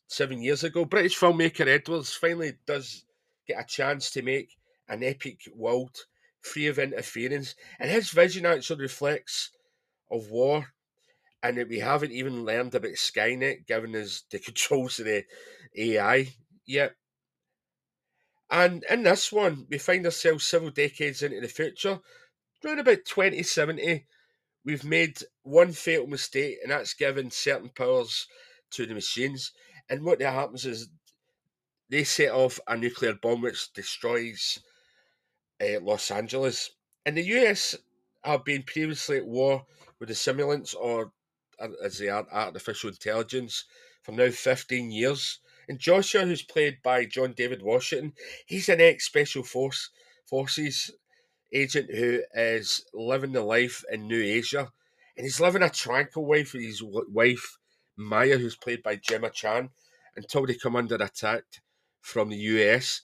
seven 0.08 0.42
years 0.42 0.64
ago, 0.64 0.84
British 0.84 1.18
filmmaker 1.18 1.66
Edwards 1.66 2.14
finally 2.14 2.54
does 2.66 3.04
get 3.46 3.60
a 3.60 3.66
chance 3.66 4.10
to 4.10 4.22
make 4.22 4.56
an 4.88 5.02
epic 5.02 5.40
world 5.54 5.96
free 6.40 6.66
of 6.66 6.78
interference, 6.78 7.54
and 7.78 7.90
his 7.90 8.10
vision 8.10 8.46
actually 8.46 8.80
reflects 8.80 9.50
of 10.10 10.30
war, 10.30 10.66
and 11.42 11.58
that 11.58 11.68
we 11.68 11.78
haven't 11.78 12.12
even 12.12 12.44
learned 12.44 12.74
about 12.74 12.92
Skynet, 12.92 13.66
given 13.66 13.94
us 13.94 14.24
the 14.30 14.38
controls 14.38 14.98
of 14.98 15.06
the 15.06 15.24
AI 15.76 16.32
yet. 16.66 16.94
And 18.50 18.84
in 18.88 19.02
this 19.02 19.30
one, 19.30 19.66
we 19.68 19.78
find 19.78 20.04
ourselves 20.06 20.44
several 20.44 20.70
decades 20.70 21.22
into 21.22 21.40
the 21.40 21.48
future, 21.48 22.00
around 22.64 22.80
about 22.80 23.04
2070, 23.04 24.06
we've 24.64 24.84
made 24.84 25.18
one 25.42 25.72
fatal 25.72 26.06
mistake, 26.06 26.58
and 26.62 26.72
that's 26.72 26.94
given 26.94 27.30
certain 27.30 27.70
powers 27.70 28.26
to 28.72 28.86
the 28.86 28.94
machines. 28.94 29.52
And 29.88 30.04
what 30.04 30.18
that 30.18 30.32
happens 30.32 30.66
is 30.66 30.88
they 31.88 32.04
set 32.04 32.30
off 32.30 32.60
a 32.66 32.76
nuclear 32.76 33.14
bomb 33.14 33.42
which 33.42 33.72
destroys 33.72 34.58
uh, 35.60 35.80
Los 35.80 36.10
Angeles. 36.10 36.70
And 37.06 37.16
the 37.16 37.22
US 37.22 37.76
have 38.24 38.44
been 38.44 38.62
previously 38.62 39.18
at 39.18 39.26
war 39.26 39.64
with 39.98 40.08
the 40.08 40.14
simulants, 40.14 40.74
or 40.74 41.12
as 41.82 41.98
they 41.98 42.08
are, 42.08 42.26
artificial 42.30 42.90
intelligence, 42.90 43.64
for 44.02 44.12
now 44.12 44.30
15 44.30 44.90
years. 44.90 45.40
And 45.68 45.78
Joshua, 45.78 46.24
who's 46.24 46.42
played 46.42 46.78
by 46.82 47.04
John 47.04 47.32
David 47.32 47.62
Washington, 47.62 48.12
he's 48.46 48.68
an 48.68 48.80
ex 48.80 49.04
Special 49.04 49.42
Force 49.42 49.90
Forces 50.24 50.90
agent 51.52 51.90
who 51.90 52.22
is 52.34 52.84
living 52.92 53.32
the 53.32 53.42
life 53.42 53.84
in 53.90 54.06
New 54.06 54.22
Asia, 54.22 54.70
and 55.16 55.24
he's 55.24 55.40
living 55.40 55.62
a 55.62 55.70
tranquil 55.70 56.28
life 56.28 56.52
with 56.52 56.62
his 56.62 56.82
wife 56.82 57.58
Maya, 57.96 58.38
who's 58.38 58.56
played 58.56 58.82
by 58.82 58.96
Gemma 58.96 59.30
Chan, 59.30 59.70
until 60.16 60.46
they 60.46 60.54
come 60.54 60.76
under 60.76 60.94
attack 60.94 61.42
from 62.00 62.28
the 62.28 62.36
US. 62.36 63.02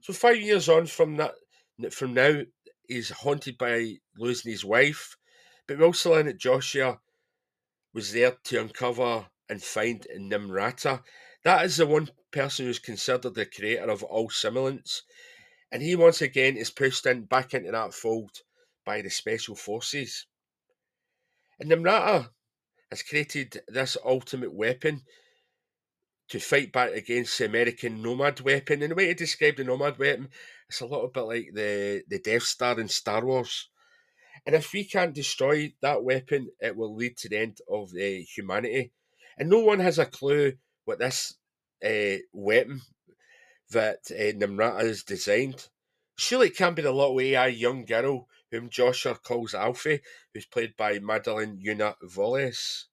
So 0.00 0.12
five 0.12 0.40
years 0.40 0.68
on 0.68 0.86
from 0.86 1.16
that, 1.16 1.34
from 1.90 2.14
now, 2.14 2.42
he's 2.86 3.10
haunted 3.10 3.58
by 3.58 3.94
losing 4.18 4.52
his 4.52 4.64
wife, 4.64 5.16
but 5.66 5.78
we 5.78 5.84
also 5.84 6.12
learn 6.12 6.26
that 6.26 6.38
Joshua 6.38 7.00
was 7.94 8.12
there 8.12 8.36
to 8.44 8.60
uncover 8.60 9.26
and 9.48 9.62
find 9.62 10.06
Nimrata. 10.16 11.02
That 11.44 11.64
is 11.64 11.78
the 11.78 11.86
one 11.86 12.10
person 12.30 12.66
who's 12.66 12.78
considered 12.78 13.34
the 13.34 13.46
creator 13.46 13.90
of 13.90 14.02
all 14.02 14.28
simulants 14.28 15.02
and 15.76 15.82
he 15.82 15.94
once 15.94 16.22
again 16.22 16.56
is 16.56 16.70
pushed 16.70 17.04
in 17.04 17.24
back 17.26 17.52
into 17.52 17.70
that 17.70 17.92
fold 17.92 18.30
by 18.86 19.02
the 19.02 19.10
special 19.10 19.54
forces. 19.54 20.24
And 21.60 21.70
Nimrata 21.70 22.30
has 22.90 23.02
created 23.02 23.60
this 23.68 23.94
ultimate 24.02 24.54
weapon 24.54 25.02
to 26.30 26.40
fight 26.40 26.72
back 26.72 26.92
against 26.92 27.36
the 27.36 27.44
American 27.44 28.00
Nomad 28.00 28.40
weapon. 28.40 28.80
And 28.80 28.92
the 28.92 28.94
way 28.94 29.08
to 29.08 29.14
describe 29.14 29.56
the 29.56 29.64
Nomad 29.64 29.98
weapon, 29.98 30.30
it's 30.66 30.80
a 30.80 30.86
little 30.86 31.08
bit 31.08 31.20
like 31.20 31.48
the, 31.52 32.04
the 32.08 32.20
Death 32.20 32.44
Star 32.44 32.80
in 32.80 32.88
Star 32.88 33.22
Wars. 33.26 33.68
And 34.46 34.54
if 34.54 34.72
we 34.72 34.82
can't 34.82 35.14
destroy 35.14 35.74
that 35.82 36.02
weapon, 36.02 36.48
it 36.58 36.74
will 36.74 36.96
lead 36.96 37.18
to 37.18 37.28
the 37.28 37.36
end 37.36 37.58
of 37.70 37.90
humanity. 38.34 38.92
And 39.36 39.50
no 39.50 39.58
one 39.58 39.80
has 39.80 39.98
a 39.98 40.06
clue 40.06 40.54
what 40.86 41.00
this 41.00 41.34
uh, 41.84 42.22
weapon 42.32 42.80
that 43.70 44.10
uh, 44.10 44.32
Nimrata 44.36 44.80
has 44.80 45.02
designed. 45.02 45.68
Surely 46.16 46.48
it 46.48 46.56
can't 46.56 46.76
be 46.76 46.82
the 46.82 46.92
little 46.92 47.20
AI 47.20 47.48
young 47.48 47.84
girl 47.84 48.28
whom 48.50 48.70
Joshua 48.70 49.16
calls 49.16 49.54
Alfie, 49.54 50.00
who's 50.32 50.46
played 50.46 50.76
by 50.76 50.98
Madeleine 50.98 51.58
Yuna 51.58 51.94
Voyles. 52.02 52.84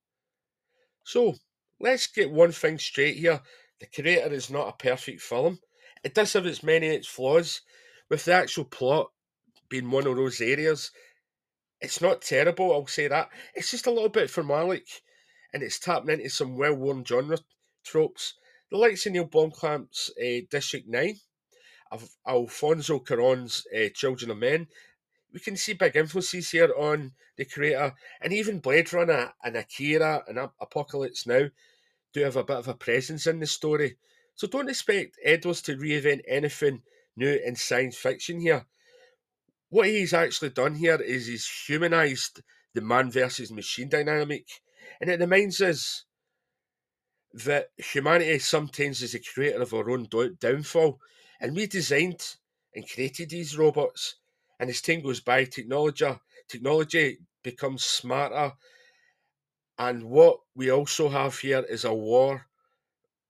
So, 1.04 1.36
let's 1.80 2.08
get 2.08 2.32
one 2.32 2.52
thing 2.52 2.80
straight 2.80 3.18
here. 3.18 3.42
The 3.80 3.88
Creator 3.88 4.34
is 4.34 4.50
not 4.50 4.70
a 4.70 4.84
perfect 4.84 5.22
film. 5.22 5.60
It 6.04 6.14
does 6.14 6.34
have 6.34 6.46
its 6.46 6.64
many 6.64 6.88
its 6.88 7.08
flaws, 7.08 7.62
with 8.10 8.26
the 8.26 8.34
actual 8.34 8.66
plot 8.66 9.12
being 9.70 9.90
one 9.90 10.08
of 10.08 10.16
those 10.16 10.42
areas. 10.42 10.92
It's 11.82 12.02
not 12.02 12.22
terrible, 12.22 12.72
I'll 12.72 12.88
say 12.88 13.08
that. 13.08 13.30
It's 13.54 13.72
just 13.72 13.88
a 13.88 13.92
little 13.92 14.10
bit 14.10 14.30
formalic, 14.30 15.02
and 15.54 15.62
it's 15.62 15.80
tapping 15.80 16.10
into 16.10 16.30
some 16.30 16.58
well-worn 16.58 17.04
genre 17.06 17.38
tropes. 17.84 18.36
The 18.74 18.80
likes 18.80 19.06
of 19.06 19.12
Neill 19.12 19.28
Blomkamp's 19.28 20.10
uh, 20.20 20.48
District 20.50 20.88
9, 20.88 21.20
of 21.92 22.10
Alfonso 22.28 22.98
Cuarón's 23.02 23.68
uh, 23.68 23.90
Children 23.94 24.32
of 24.32 24.40
Men, 24.40 24.66
we 25.32 25.40
can 25.40 25.56
see 25.56 25.74
big 25.74 25.96
influences 25.96 26.50
here 26.50 26.74
on 26.76 27.12
the 27.38 27.46
creator, 27.46 27.94
and 28.20 28.34
even 28.34 28.62
Blade 28.62 28.92
Runner 28.92 29.32
and 29.44 29.56
Akira 29.56 30.24
and 30.28 30.40
Apocalypse 30.60 31.28
Now 31.28 31.50
do 32.14 32.22
have 32.22 32.36
a 32.36 32.44
bit 32.44 32.58
of 32.58 32.68
a 32.68 32.74
presence 32.74 33.28
in 33.28 33.40
the 33.40 33.46
story. 33.46 33.98
So 34.34 34.48
don't 34.48 34.72
expect 34.72 35.20
Edwards 35.24 35.62
to 35.62 35.78
reinvent 35.78 36.22
anything 36.28 36.82
new 37.16 37.40
in 37.46 37.56
science 37.56 37.96
fiction 37.96 38.40
here. 38.40 38.66
What 39.70 39.86
he's 39.86 40.16
actually 40.16 40.50
done 40.50 40.74
here 40.74 41.00
is 41.00 41.28
he's 41.28 41.48
humanized 41.48 42.42
the 42.74 42.82
man 42.82 43.12
versus 43.12 43.52
machine 43.52 43.90
dynamic, 43.90 44.48
and 45.00 45.12
it 45.12 45.20
reminds 45.20 45.62
us 45.62 46.06
that 47.34 47.70
humanity 47.78 48.40
sometimes 48.40 49.02
is 49.02 49.14
the 49.14 49.20
creator 49.20 49.62
of 49.62 49.74
our 49.74 49.90
own 49.90 50.08
downfall, 50.40 51.00
and 51.40 51.56
we 51.56 51.66
designed 51.66 52.36
and 52.76 52.90
created 52.90 53.30
these 53.30 53.58
robots 53.58 54.16
and 54.60 54.70
as 54.70 54.82
time 54.82 55.02
goes 55.02 55.20
by, 55.20 55.44
technology 55.44 56.10
technology 56.48 57.18
becomes 57.44 57.84
smarter. 57.84 58.54
And 59.78 60.06
what 60.06 60.40
we 60.56 60.70
also 60.70 61.10
have 61.10 61.38
here 61.40 61.66
is 61.68 61.84
a 61.84 61.94
war 61.94 62.48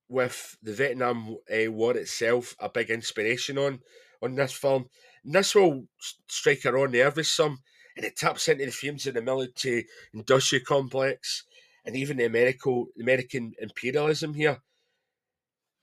with 0.08 0.58
the 0.62 0.74
Vietnam 0.74 1.38
uh, 1.52 1.72
War 1.72 1.98
itself, 1.98 2.56
a 2.60 2.70
big 2.70 2.92
inspiration 2.92 3.58
on 3.58 3.80
on 4.22 4.36
this 4.36 4.54
film. 4.54 4.90
And 5.24 5.34
this 5.34 5.56
will 5.56 5.88
strike 6.28 6.66
a 6.66 6.74
raw 6.74 6.86
nerve 6.86 7.16
with 7.16 7.28
some, 7.28 7.60
and 7.96 8.06
it 8.06 8.18
taps 8.18 8.48
into 8.48 8.66
the 8.66 8.72
themes 8.72 9.08
of 9.08 9.16
the 9.16 9.22
military 9.22 9.88
industrial 10.14 10.66
complex 10.66 11.46
and 11.86 11.96
even 11.96 12.18
the 12.18 12.26
American 12.26 12.88
American 13.00 13.54
imperialism 13.60 14.34
here. 14.34 14.62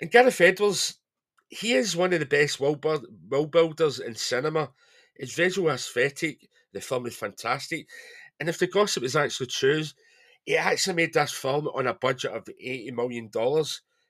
And 0.00 0.11
Gareth 0.11 0.40
Edwards, 0.40 0.98
he 1.48 1.74
is 1.74 1.96
one 1.96 2.12
of 2.12 2.20
the 2.20 2.27
best 2.27 2.59
world, 2.59 2.85
world 3.29 3.51
builders 3.51 3.98
in 4.01 4.14
cinema. 4.14 4.70
It's 5.14 5.35
visual 5.35 5.70
aesthetic. 5.70 6.48
The 6.72 6.81
film 6.81 7.07
is 7.07 7.16
fantastic. 7.16 7.88
And 8.38 8.48
if 8.48 8.59
the 8.59 8.66
gossip 8.66 9.03
is 9.03 9.16
actually 9.16 9.48
true, 9.48 9.85
it 10.46 10.55
actually 10.55 10.94
made 10.94 11.12
this 11.12 11.33
film 11.33 11.68
on 11.68 11.87
a 11.87 11.94
budget 11.94 12.33
of 12.33 12.44
$80 12.44 12.92
million. 12.92 13.31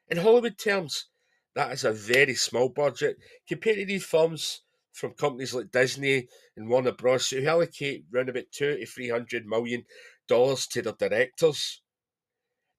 In 0.08 0.18
Hollywood 0.18 0.58
terms, 0.58 1.06
that 1.54 1.72
is 1.72 1.84
a 1.84 1.92
very 1.92 2.34
small 2.34 2.68
budget 2.68 3.16
compared 3.48 3.76
to 3.76 3.84
these 3.84 4.04
films 4.04 4.62
from 4.92 5.14
companies 5.14 5.54
like 5.54 5.70
Disney 5.70 6.28
and 6.56 6.68
Warner 6.68 6.92
Bros. 6.92 7.30
who 7.30 7.44
allocate 7.44 8.04
around 8.14 8.28
about 8.28 8.44
two 8.52 8.76
to 8.76 8.86
three 8.86 9.08
hundred 9.08 9.46
million 9.46 9.84
dollars 10.28 10.66
to 10.68 10.82
their 10.82 10.92
directors. 10.92 11.82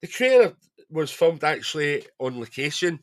The 0.02 0.08
creator 0.08 0.56
was 0.90 1.10
filmed 1.10 1.44
actually 1.44 2.06
on 2.18 2.38
location 2.38 3.00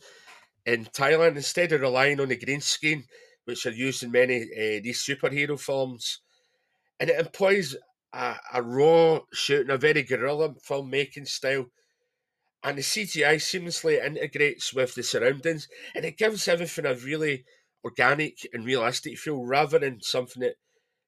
in 0.66 0.86
Thailand 0.86 1.38
instead 1.38 1.72
of 1.74 1.82
relying 1.82 2.20
on 2.20 2.30
the 2.30 2.38
green 2.38 2.62
screen 2.62 3.06
which 3.46 3.66
are 3.66 3.72
used 3.72 4.04
in 4.04 4.12
many 4.12 4.44
uh, 4.44 4.82
these 4.84 5.04
superhero 5.04 5.60
films, 5.60 6.22
and 7.00 7.10
it 7.10 7.20
employs 7.20 7.76
a, 8.14 8.38
a 8.54 8.62
raw 8.64 9.22
shooting, 9.34 9.72
a 9.72 9.78
very 9.78 10.04
guerrilla 10.04 10.56
filmmaking 10.56 11.28
style, 11.28 11.68
and 12.64 12.78
the 12.78 12.84
CGI 12.84 13.36
seamlessly 13.38 14.04
integrates 14.04 14.74
with 14.74 14.96
the 14.96 15.04
surroundings, 15.04 15.68
and 15.96 16.06
it 16.06 16.18
gives 16.18 16.48
everything 16.48 16.86
a 16.86 16.96
really 16.96 17.46
organic 17.84 18.48
and 18.54 18.66
realistic 18.66 19.18
feel 19.18 19.46
rather 19.46 19.80
than 19.80 20.02
something 20.02 20.42
that 20.42 20.56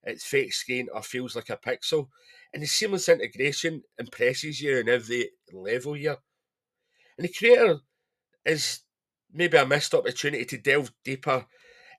it's 0.03 0.25
fake 0.25 0.53
skin 0.53 0.89
or 0.93 1.03
feels 1.03 1.35
like 1.35 1.49
a 1.49 1.57
pixel. 1.57 2.09
And 2.53 2.63
the 2.63 2.67
seamless 2.67 3.07
integration 3.07 3.83
impresses 3.97 4.61
you 4.61 4.79
on 4.79 4.89
every 4.89 5.31
level 5.53 5.93
here. 5.93 6.17
And 7.17 7.27
the 7.27 7.33
creator 7.33 7.79
is 8.45 8.81
maybe 9.31 9.57
a 9.57 9.65
missed 9.65 9.93
opportunity 9.93 10.45
to 10.45 10.57
delve 10.57 10.91
deeper 11.03 11.45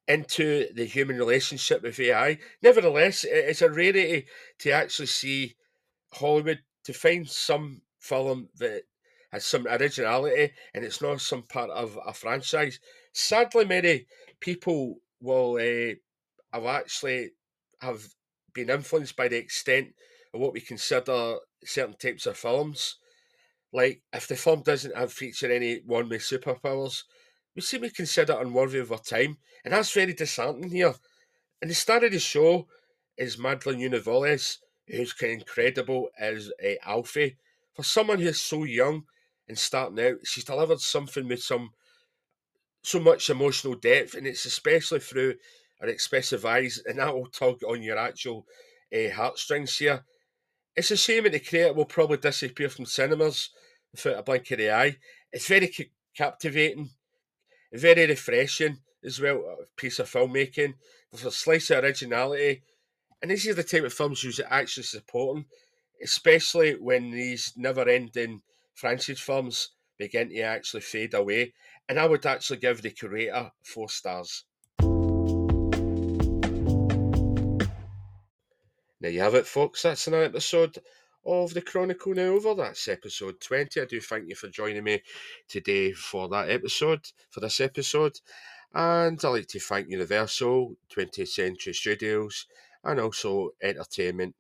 into 0.06 0.66
the 0.74 0.84
human 0.84 1.16
relationship 1.16 1.82
with 1.82 1.98
AI. 2.00 2.38
Nevertheless, 2.62 3.24
it's 3.24 3.62
a 3.62 3.70
rarity 3.70 4.26
to 4.58 4.70
actually 4.70 5.06
see 5.06 5.54
Hollywood 6.12 6.60
to 6.84 6.92
find 6.92 7.28
some 7.28 7.82
film 8.00 8.48
that 8.58 8.82
has 9.30 9.46
some 9.46 9.66
originality 9.66 10.52
and 10.74 10.84
it's 10.84 11.00
not 11.00 11.20
some 11.20 11.42
part 11.42 11.70
of 11.70 11.98
a 12.06 12.12
franchise. 12.12 12.80
Sadly, 13.12 13.64
many 13.64 14.06
people 14.40 14.96
will 15.20 15.54
uh, 15.54 15.94
have 16.52 16.66
actually 16.66 17.30
have 17.80 18.02
been 18.52 18.70
influenced 18.70 19.16
by 19.16 19.28
the 19.28 19.38
extent 19.38 19.94
of 20.35 20.40
what 20.40 20.53
we 20.53 20.61
consider 20.61 21.37
certain 21.64 21.97
types 21.97 22.27
of 22.27 22.37
films. 22.37 22.97
Like 23.73 24.03
if 24.12 24.27
the 24.27 24.37
film 24.37 24.62
doesn't 24.62 24.97
have 24.97 25.12
feature 25.12 25.51
any 25.51 25.81
one 25.87 26.09
with 26.09 26.23
superpowers, 26.23 27.05
we 27.55 27.62
seem 27.62 27.83
to 27.83 27.90
consider 27.90 28.38
unworthy 28.38 28.79
of 28.79 28.92
our 28.92 28.99
time, 28.99 29.38
and 29.64 29.73
that's 29.73 29.92
very 29.92 30.14
disheartening 30.14 30.71
here. 30.71 30.95
And 31.61 31.71
the 31.71 31.75
star 31.75 32.05
of 32.05 32.12
the 32.12 32.18
show 32.18 32.66
is 33.16 33.38
Madeleine 33.38 33.79
Yuna 33.79 34.03
Voyles, 34.03 34.59
who's 34.88 35.14
incredible 35.21 36.09
as 36.18 36.51
a 36.62 36.79
Alfie. 36.85 37.37
For 37.75 37.83
someone 37.83 38.21
who's 38.21 38.40
so 38.40 38.64
young 38.64 39.05
and 39.49 39.59
starting 39.59 40.05
out, 40.05 40.16
she's 40.25 40.45
delivered 40.45 40.81
something 40.81 41.29
with 41.29 41.42
some 41.42 41.71
so 42.83 42.99
much 42.99 43.31
emotional 43.31 43.75
depth, 43.75 44.14
and 44.14 44.27
it's 44.27 44.45
especially 44.45 45.01
through 45.01 45.35
her 45.81 45.87
expressive 45.87 46.45
eyes, 46.45 46.83
and 46.85 46.99
that 46.99 47.14
will 47.14 47.27
tug 47.27 47.62
on 47.64 47.83
your 47.83 47.99
actual 47.99 48.47
uh, 48.95 49.11
heartstrings 49.11 49.79
here. 49.79 50.05
It's 50.74 50.90
a 50.90 50.96
shame 50.96 51.24
that 51.24 51.32
the 51.32 51.40
creator 51.40 51.72
will 51.72 51.85
probably 51.85 52.16
disappear 52.16 52.68
from 52.68 52.87
cinemas 52.87 53.50
without 53.92 54.18
a 54.18 54.22
blink 54.22 54.50
of 54.50 54.58
the 54.58 54.70
eye. 54.70 54.96
It's 55.32 55.46
very 55.46 55.68
ca- 55.68 55.90
captivating 56.16 56.90
very 57.72 58.06
refreshing 58.06 58.78
as 59.04 59.20
well, 59.20 59.37
a 59.37 59.64
piece 59.76 59.98
of 59.98 60.11
filmmaking 60.11 60.74
with 61.11 61.24
a 61.24 61.30
slice 61.30 61.70
of 61.70 61.82
originality. 61.82 62.62
And 63.20 63.30
these 63.30 63.46
are 63.48 63.54
the 63.54 63.62
type 63.62 63.85
of 63.85 63.92
films 63.92 64.22
you 64.22 64.32
should 64.32 64.46
actually 64.50 64.85
support 64.85 65.37
them, 65.37 65.46
especially 66.02 66.74
when 66.74 67.11
these 67.11 67.52
never 67.56 67.88
ending 67.88 68.42
franchise 68.74 69.20
films 69.20 69.70
begin 69.98 70.28
to 70.30 70.40
actually 70.40 70.82
fade 70.82 71.14
away. 71.14 71.54
And 71.88 71.98
I 71.98 72.06
would 72.06 72.24
actually 72.26 72.58
give 72.58 72.82
the 72.82 72.90
Creator 72.90 73.52
four 73.62 73.88
stars. 73.88 74.44
There 79.02 79.10
you 79.10 79.18
have 79.18 79.34
it, 79.34 79.48
folks. 79.48 79.82
That's 79.82 80.06
another 80.06 80.26
episode 80.26 80.78
of 81.26 81.52
the 81.54 81.60
Chronicle 81.60 82.14
Now 82.14 82.34
Over. 82.34 82.54
That's 82.54 82.86
episode 82.86 83.40
20. 83.40 83.80
I 83.80 83.84
do 83.84 84.00
thank 84.00 84.28
you 84.28 84.36
for 84.36 84.46
joining 84.46 84.84
me 84.84 85.02
today 85.48 85.90
for 85.90 86.28
that 86.28 86.48
episode, 86.48 87.00
for 87.28 87.40
this 87.40 87.60
episode. 87.60 88.20
And 88.72 89.18
I'd 89.24 89.28
like 89.28 89.48
to 89.48 89.58
thank 89.58 89.90
Universal, 89.90 90.76
20th 90.96 91.26
Century 91.26 91.72
Studios, 91.72 92.46
and 92.84 93.00
also 93.00 93.50
Entertainment 93.60 94.36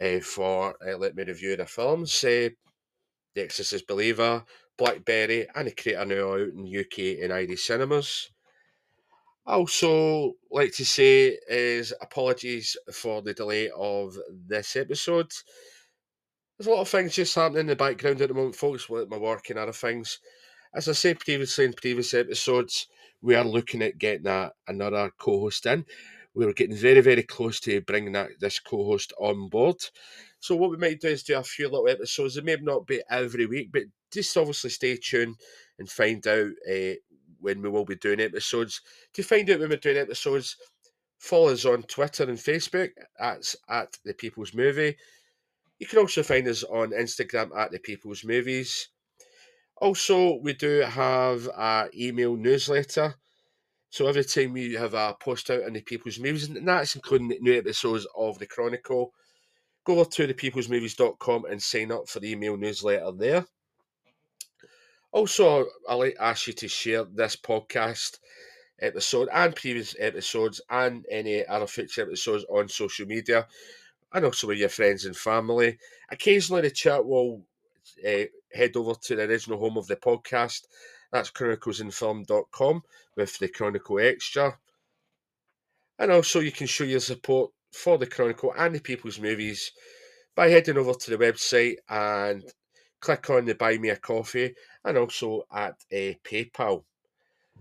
uh, 0.00 0.18
for 0.18 0.74
uh, 0.84 0.98
letting 0.98 1.18
me 1.18 1.22
review 1.22 1.56
the 1.56 1.64
films. 1.64 2.24
Uh, 2.24 2.48
the 3.36 3.44
Exorcist 3.44 3.86
Believer, 3.86 4.44
Blackberry, 4.76 5.46
and 5.54 5.68
the 5.68 5.72
Creator 5.72 6.06
now 6.06 6.32
out 6.32 6.48
in 6.48 6.66
UK 6.66 7.22
and 7.22 7.32
Irish 7.32 7.62
cinemas. 7.62 8.28
Also 9.44 10.34
like 10.50 10.72
to 10.74 10.84
say 10.84 11.36
is 11.48 11.92
apologies 12.00 12.76
for 12.92 13.22
the 13.22 13.34
delay 13.34 13.70
of 13.76 14.16
this 14.46 14.76
episode. 14.76 15.32
There's 16.56 16.68
a 16.68 16.70
lot 16.70 16.82
of 16.82 16.88
things 16.88 17.14
just 17.14 17.34
happening 17.34 17.60
in 17.60 17.66
the 17.66 17.76
background 17.76 18.20
at 18.20 18.28
the 18.28 18.34
moment, 18.34 18.54
folks, 18.54 18.88
with 18.88 19.08
my 19.08 19.16
work 19.16 19.50
and 19.50 19.58
other 19.58 19.72
things. 19.72 20.20
As 20.74 20.88
I 20.88 20.92
said 20.92 21.18
previously 21.18 21.64
in 21.64 21.72
previous 21.72 22.14
episodes, 22.14 22.86
we 23.20 23.34
are 23.34 23.44
looking 23.44 23.82
at 23.82 23.98
getting 23.98 24.28
a, 24.28 24.52
another 24.68 25.10
co-host 25.18 25.66
in. 25.66 25.84
We 26.34 26.46
are 26.46 26.52
getting 26.52 26.76
very, 26.76 27.00
very 27.00 27.24
close 27.24 27.60
to 27.60 27.80
bringing 27.82 28.12
that 28.12 28.30
this 28.40 28.58
co-host 28.58 29.12
on 29.18 29.48
board. 29.48 29.76
So 30.40 30.56
what 30.56 30.70
we 30.70 30.76
might 30.76 31.00
do 31.00 31.08
is 31.08 31.22
do 31.22 31.36
a 31.36 31.42
few 31.42 31.68
little 31.68 31.88
episodes. 31.88 32.36
It 32.36 32.44
may 32.44 32.56
not 32.60 32.86
be 32.86 33.02
every 33.10 33.46
week, 33.46 33.70
but 33.72 33.82
just 34.12 34.36
obviously 34.36 34.70
stay 34.70 34.96
tuned 34.96 35.36
and 35.78 35.90
find 35.90 36.26
out 36.26 36.50
uh, 36.70 36.94
when 37.42 37.60
we 37.60 37.68
will 37.68 37.84
be 37.84 37.96
doing 37.96 38.20
episodes. 38.20 38.80
To 39.14 39.22
find 39.22 39.48
out 39.50 39.60
when 39.60 39.68
we're 39.68 39.76
doing 39.76 39.98
episodes, 39.98 40.56
Follow 41.22 41.52
us 41.52 41.64
on 41.64 41.84
Twitter 41.84 42.24
and 42.24 42.36
Facebook. 42.36 42.90
That's 43.16 43.54
at 43.68 43.96
The 44.04 44.12
People's 44.12 44.52
Movie. 44.52 44.96
You 45.78 45.86
can 45.86 46.00
also 46.00 46.24
find 46.24 46.48
us 46.48 46.64
on 46.64 46.90
Instagram 46.90 47.56
at 47.56 47.70
The 47.70 47.78
People's 47.78 48.24
Movies. 48.24 48.88
Also, 49.76 50.40
we 50.40 50.54
do 50.54 50.80
have 50.80 51.48
an 51.56 51.90
email 51.96 52.34
newsletter. 52.34 53.14
So 53.90 54.08
every 54.08 54.24
time 54.24 54.52
we 54.52 54.72
have 54.74 54.94
a 54.94 55.14
post 55.14 55.48
out 55.50 55.62
on 55.62 55.74
The 55.74 55.82
People's 55.82 56.18
Movies, 56.18 56.48
and 56.48 56.66
that's 56.66 56.96
including 56.96 57.28
new 57.40 57.56
episodes 57.56 58.04
of 58.16 58.40
The 58.40 58.48
Chronicle, 58.48 59.12
go 59.84 60.00
over 60.00 60.10
to 60.10 60.26
thepeoplesmovies.com 60.26 61.44
and 61.44 61.62
sign 61.62 61.92
up 61.92 62.08
for 62.08 62.18
the 62.18 62.32
email 62.32 62.56
newsletter 62.56 63.12
there. 63.12 63.44
Also, 65.12 65.66
I'd 65.88 65.94
like 65.94 66.14
to 66.14 66.22
ask 66.22 66.46
you 66.46 66.54
to 66.54 66.68
share 66.68 67.04
this 67.04 67.36
podcast 67.36 68.18
episode 68.80 69.28
and 69.32 69.54
previous 69.54 69.94
episodes 69.98 70.60
and 70.70 71.04
any 71.10 71.46
other 71.46 71.66
future 71.66 72.02
episodes 72.02 72.44
on 72.50 72.68
social 72.68 73.06
media 73.06 73.46
and 74.14 74.24
also 74.24 74.46
with 74.46 74.58
your 74.58 74.68
friends 74.68 75.04
and 75.04 75.16
family. 75.16 75.78
Occasionally, 76.10 76.62
the 76.62 76.70
chat 76.70 77.04
will 77.04 77.42
uh, 78.06 78.24
head 78.52 78.76
over 78.76 78.94
to 78.94 79.16
the 79.16 79.22
original 79.24 79.58
home 79.58 79.76
of 79.76 79.86
the 79.86 79.96
podcast. 79.96 80.66
That's 81.12 81.30
chroniclesinfilm.com 81.30 82.82
with 83.16 83.38
the 83.38 83.48
Chronicle 83.48 84.00
Extra. 84.00 84.58
And 85.98 86.10
also, 86.10 86.40
you 86.40 86.52
can 86.52 86.66
show 86.66 86.84
your 86.84 87.00
support 87.00 87.52
for 87.72 87.98
the 87.98 88.06
Chronicle 88.06 88.52
and 88.56 88.74
the 88.74 88.80
People's 88.80 89.20
Movies 89.20 89.72
by 90.34 90.48
heading 90.48 90.78
over 90.78 90.94
to 90.94 91.10
the 91.10 91.18
website 91.18 91.76
and 91.88 92.42
click 93.00 93.28
on 93.30 93.44
the 93.44 93.54
Buy 93.54 93.76
Me 93.78 93.90
a 93.90 93.96
Coffee 93.96 94.54
and 94.84 94.98
also 94.98 95.46
at 95.52 95.76
a 95.90 96.18
PayPal. 96.24 96.84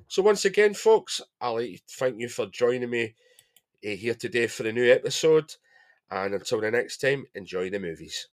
So 0.08 0.22
once 0.22 0.46
again, 0.46 0.74
folks, 0.74 1.22
I'd 1.40 1.50
like 1.50 1.76
to 1.88 1.96
thank 1.98 2.20
you 2.20 2.30
for 2.30 2.48
joining 2.48 2.90
me 2.90 3.16
uh, 3.86 3.90
here 3.90 4.16
today 4.16 4.48
for 4.48 4.68
a 4.68 4.74
new 4.74 4.92
episode. 4.92 5.56
And 6.10 6.34
until 6.34 6.62
the 6.62 6.72
next 6.72 6.98
time, 6.98 7.26
enjoy 7.34 7.70
the 7.70 7.80
movies. 7.80 8.28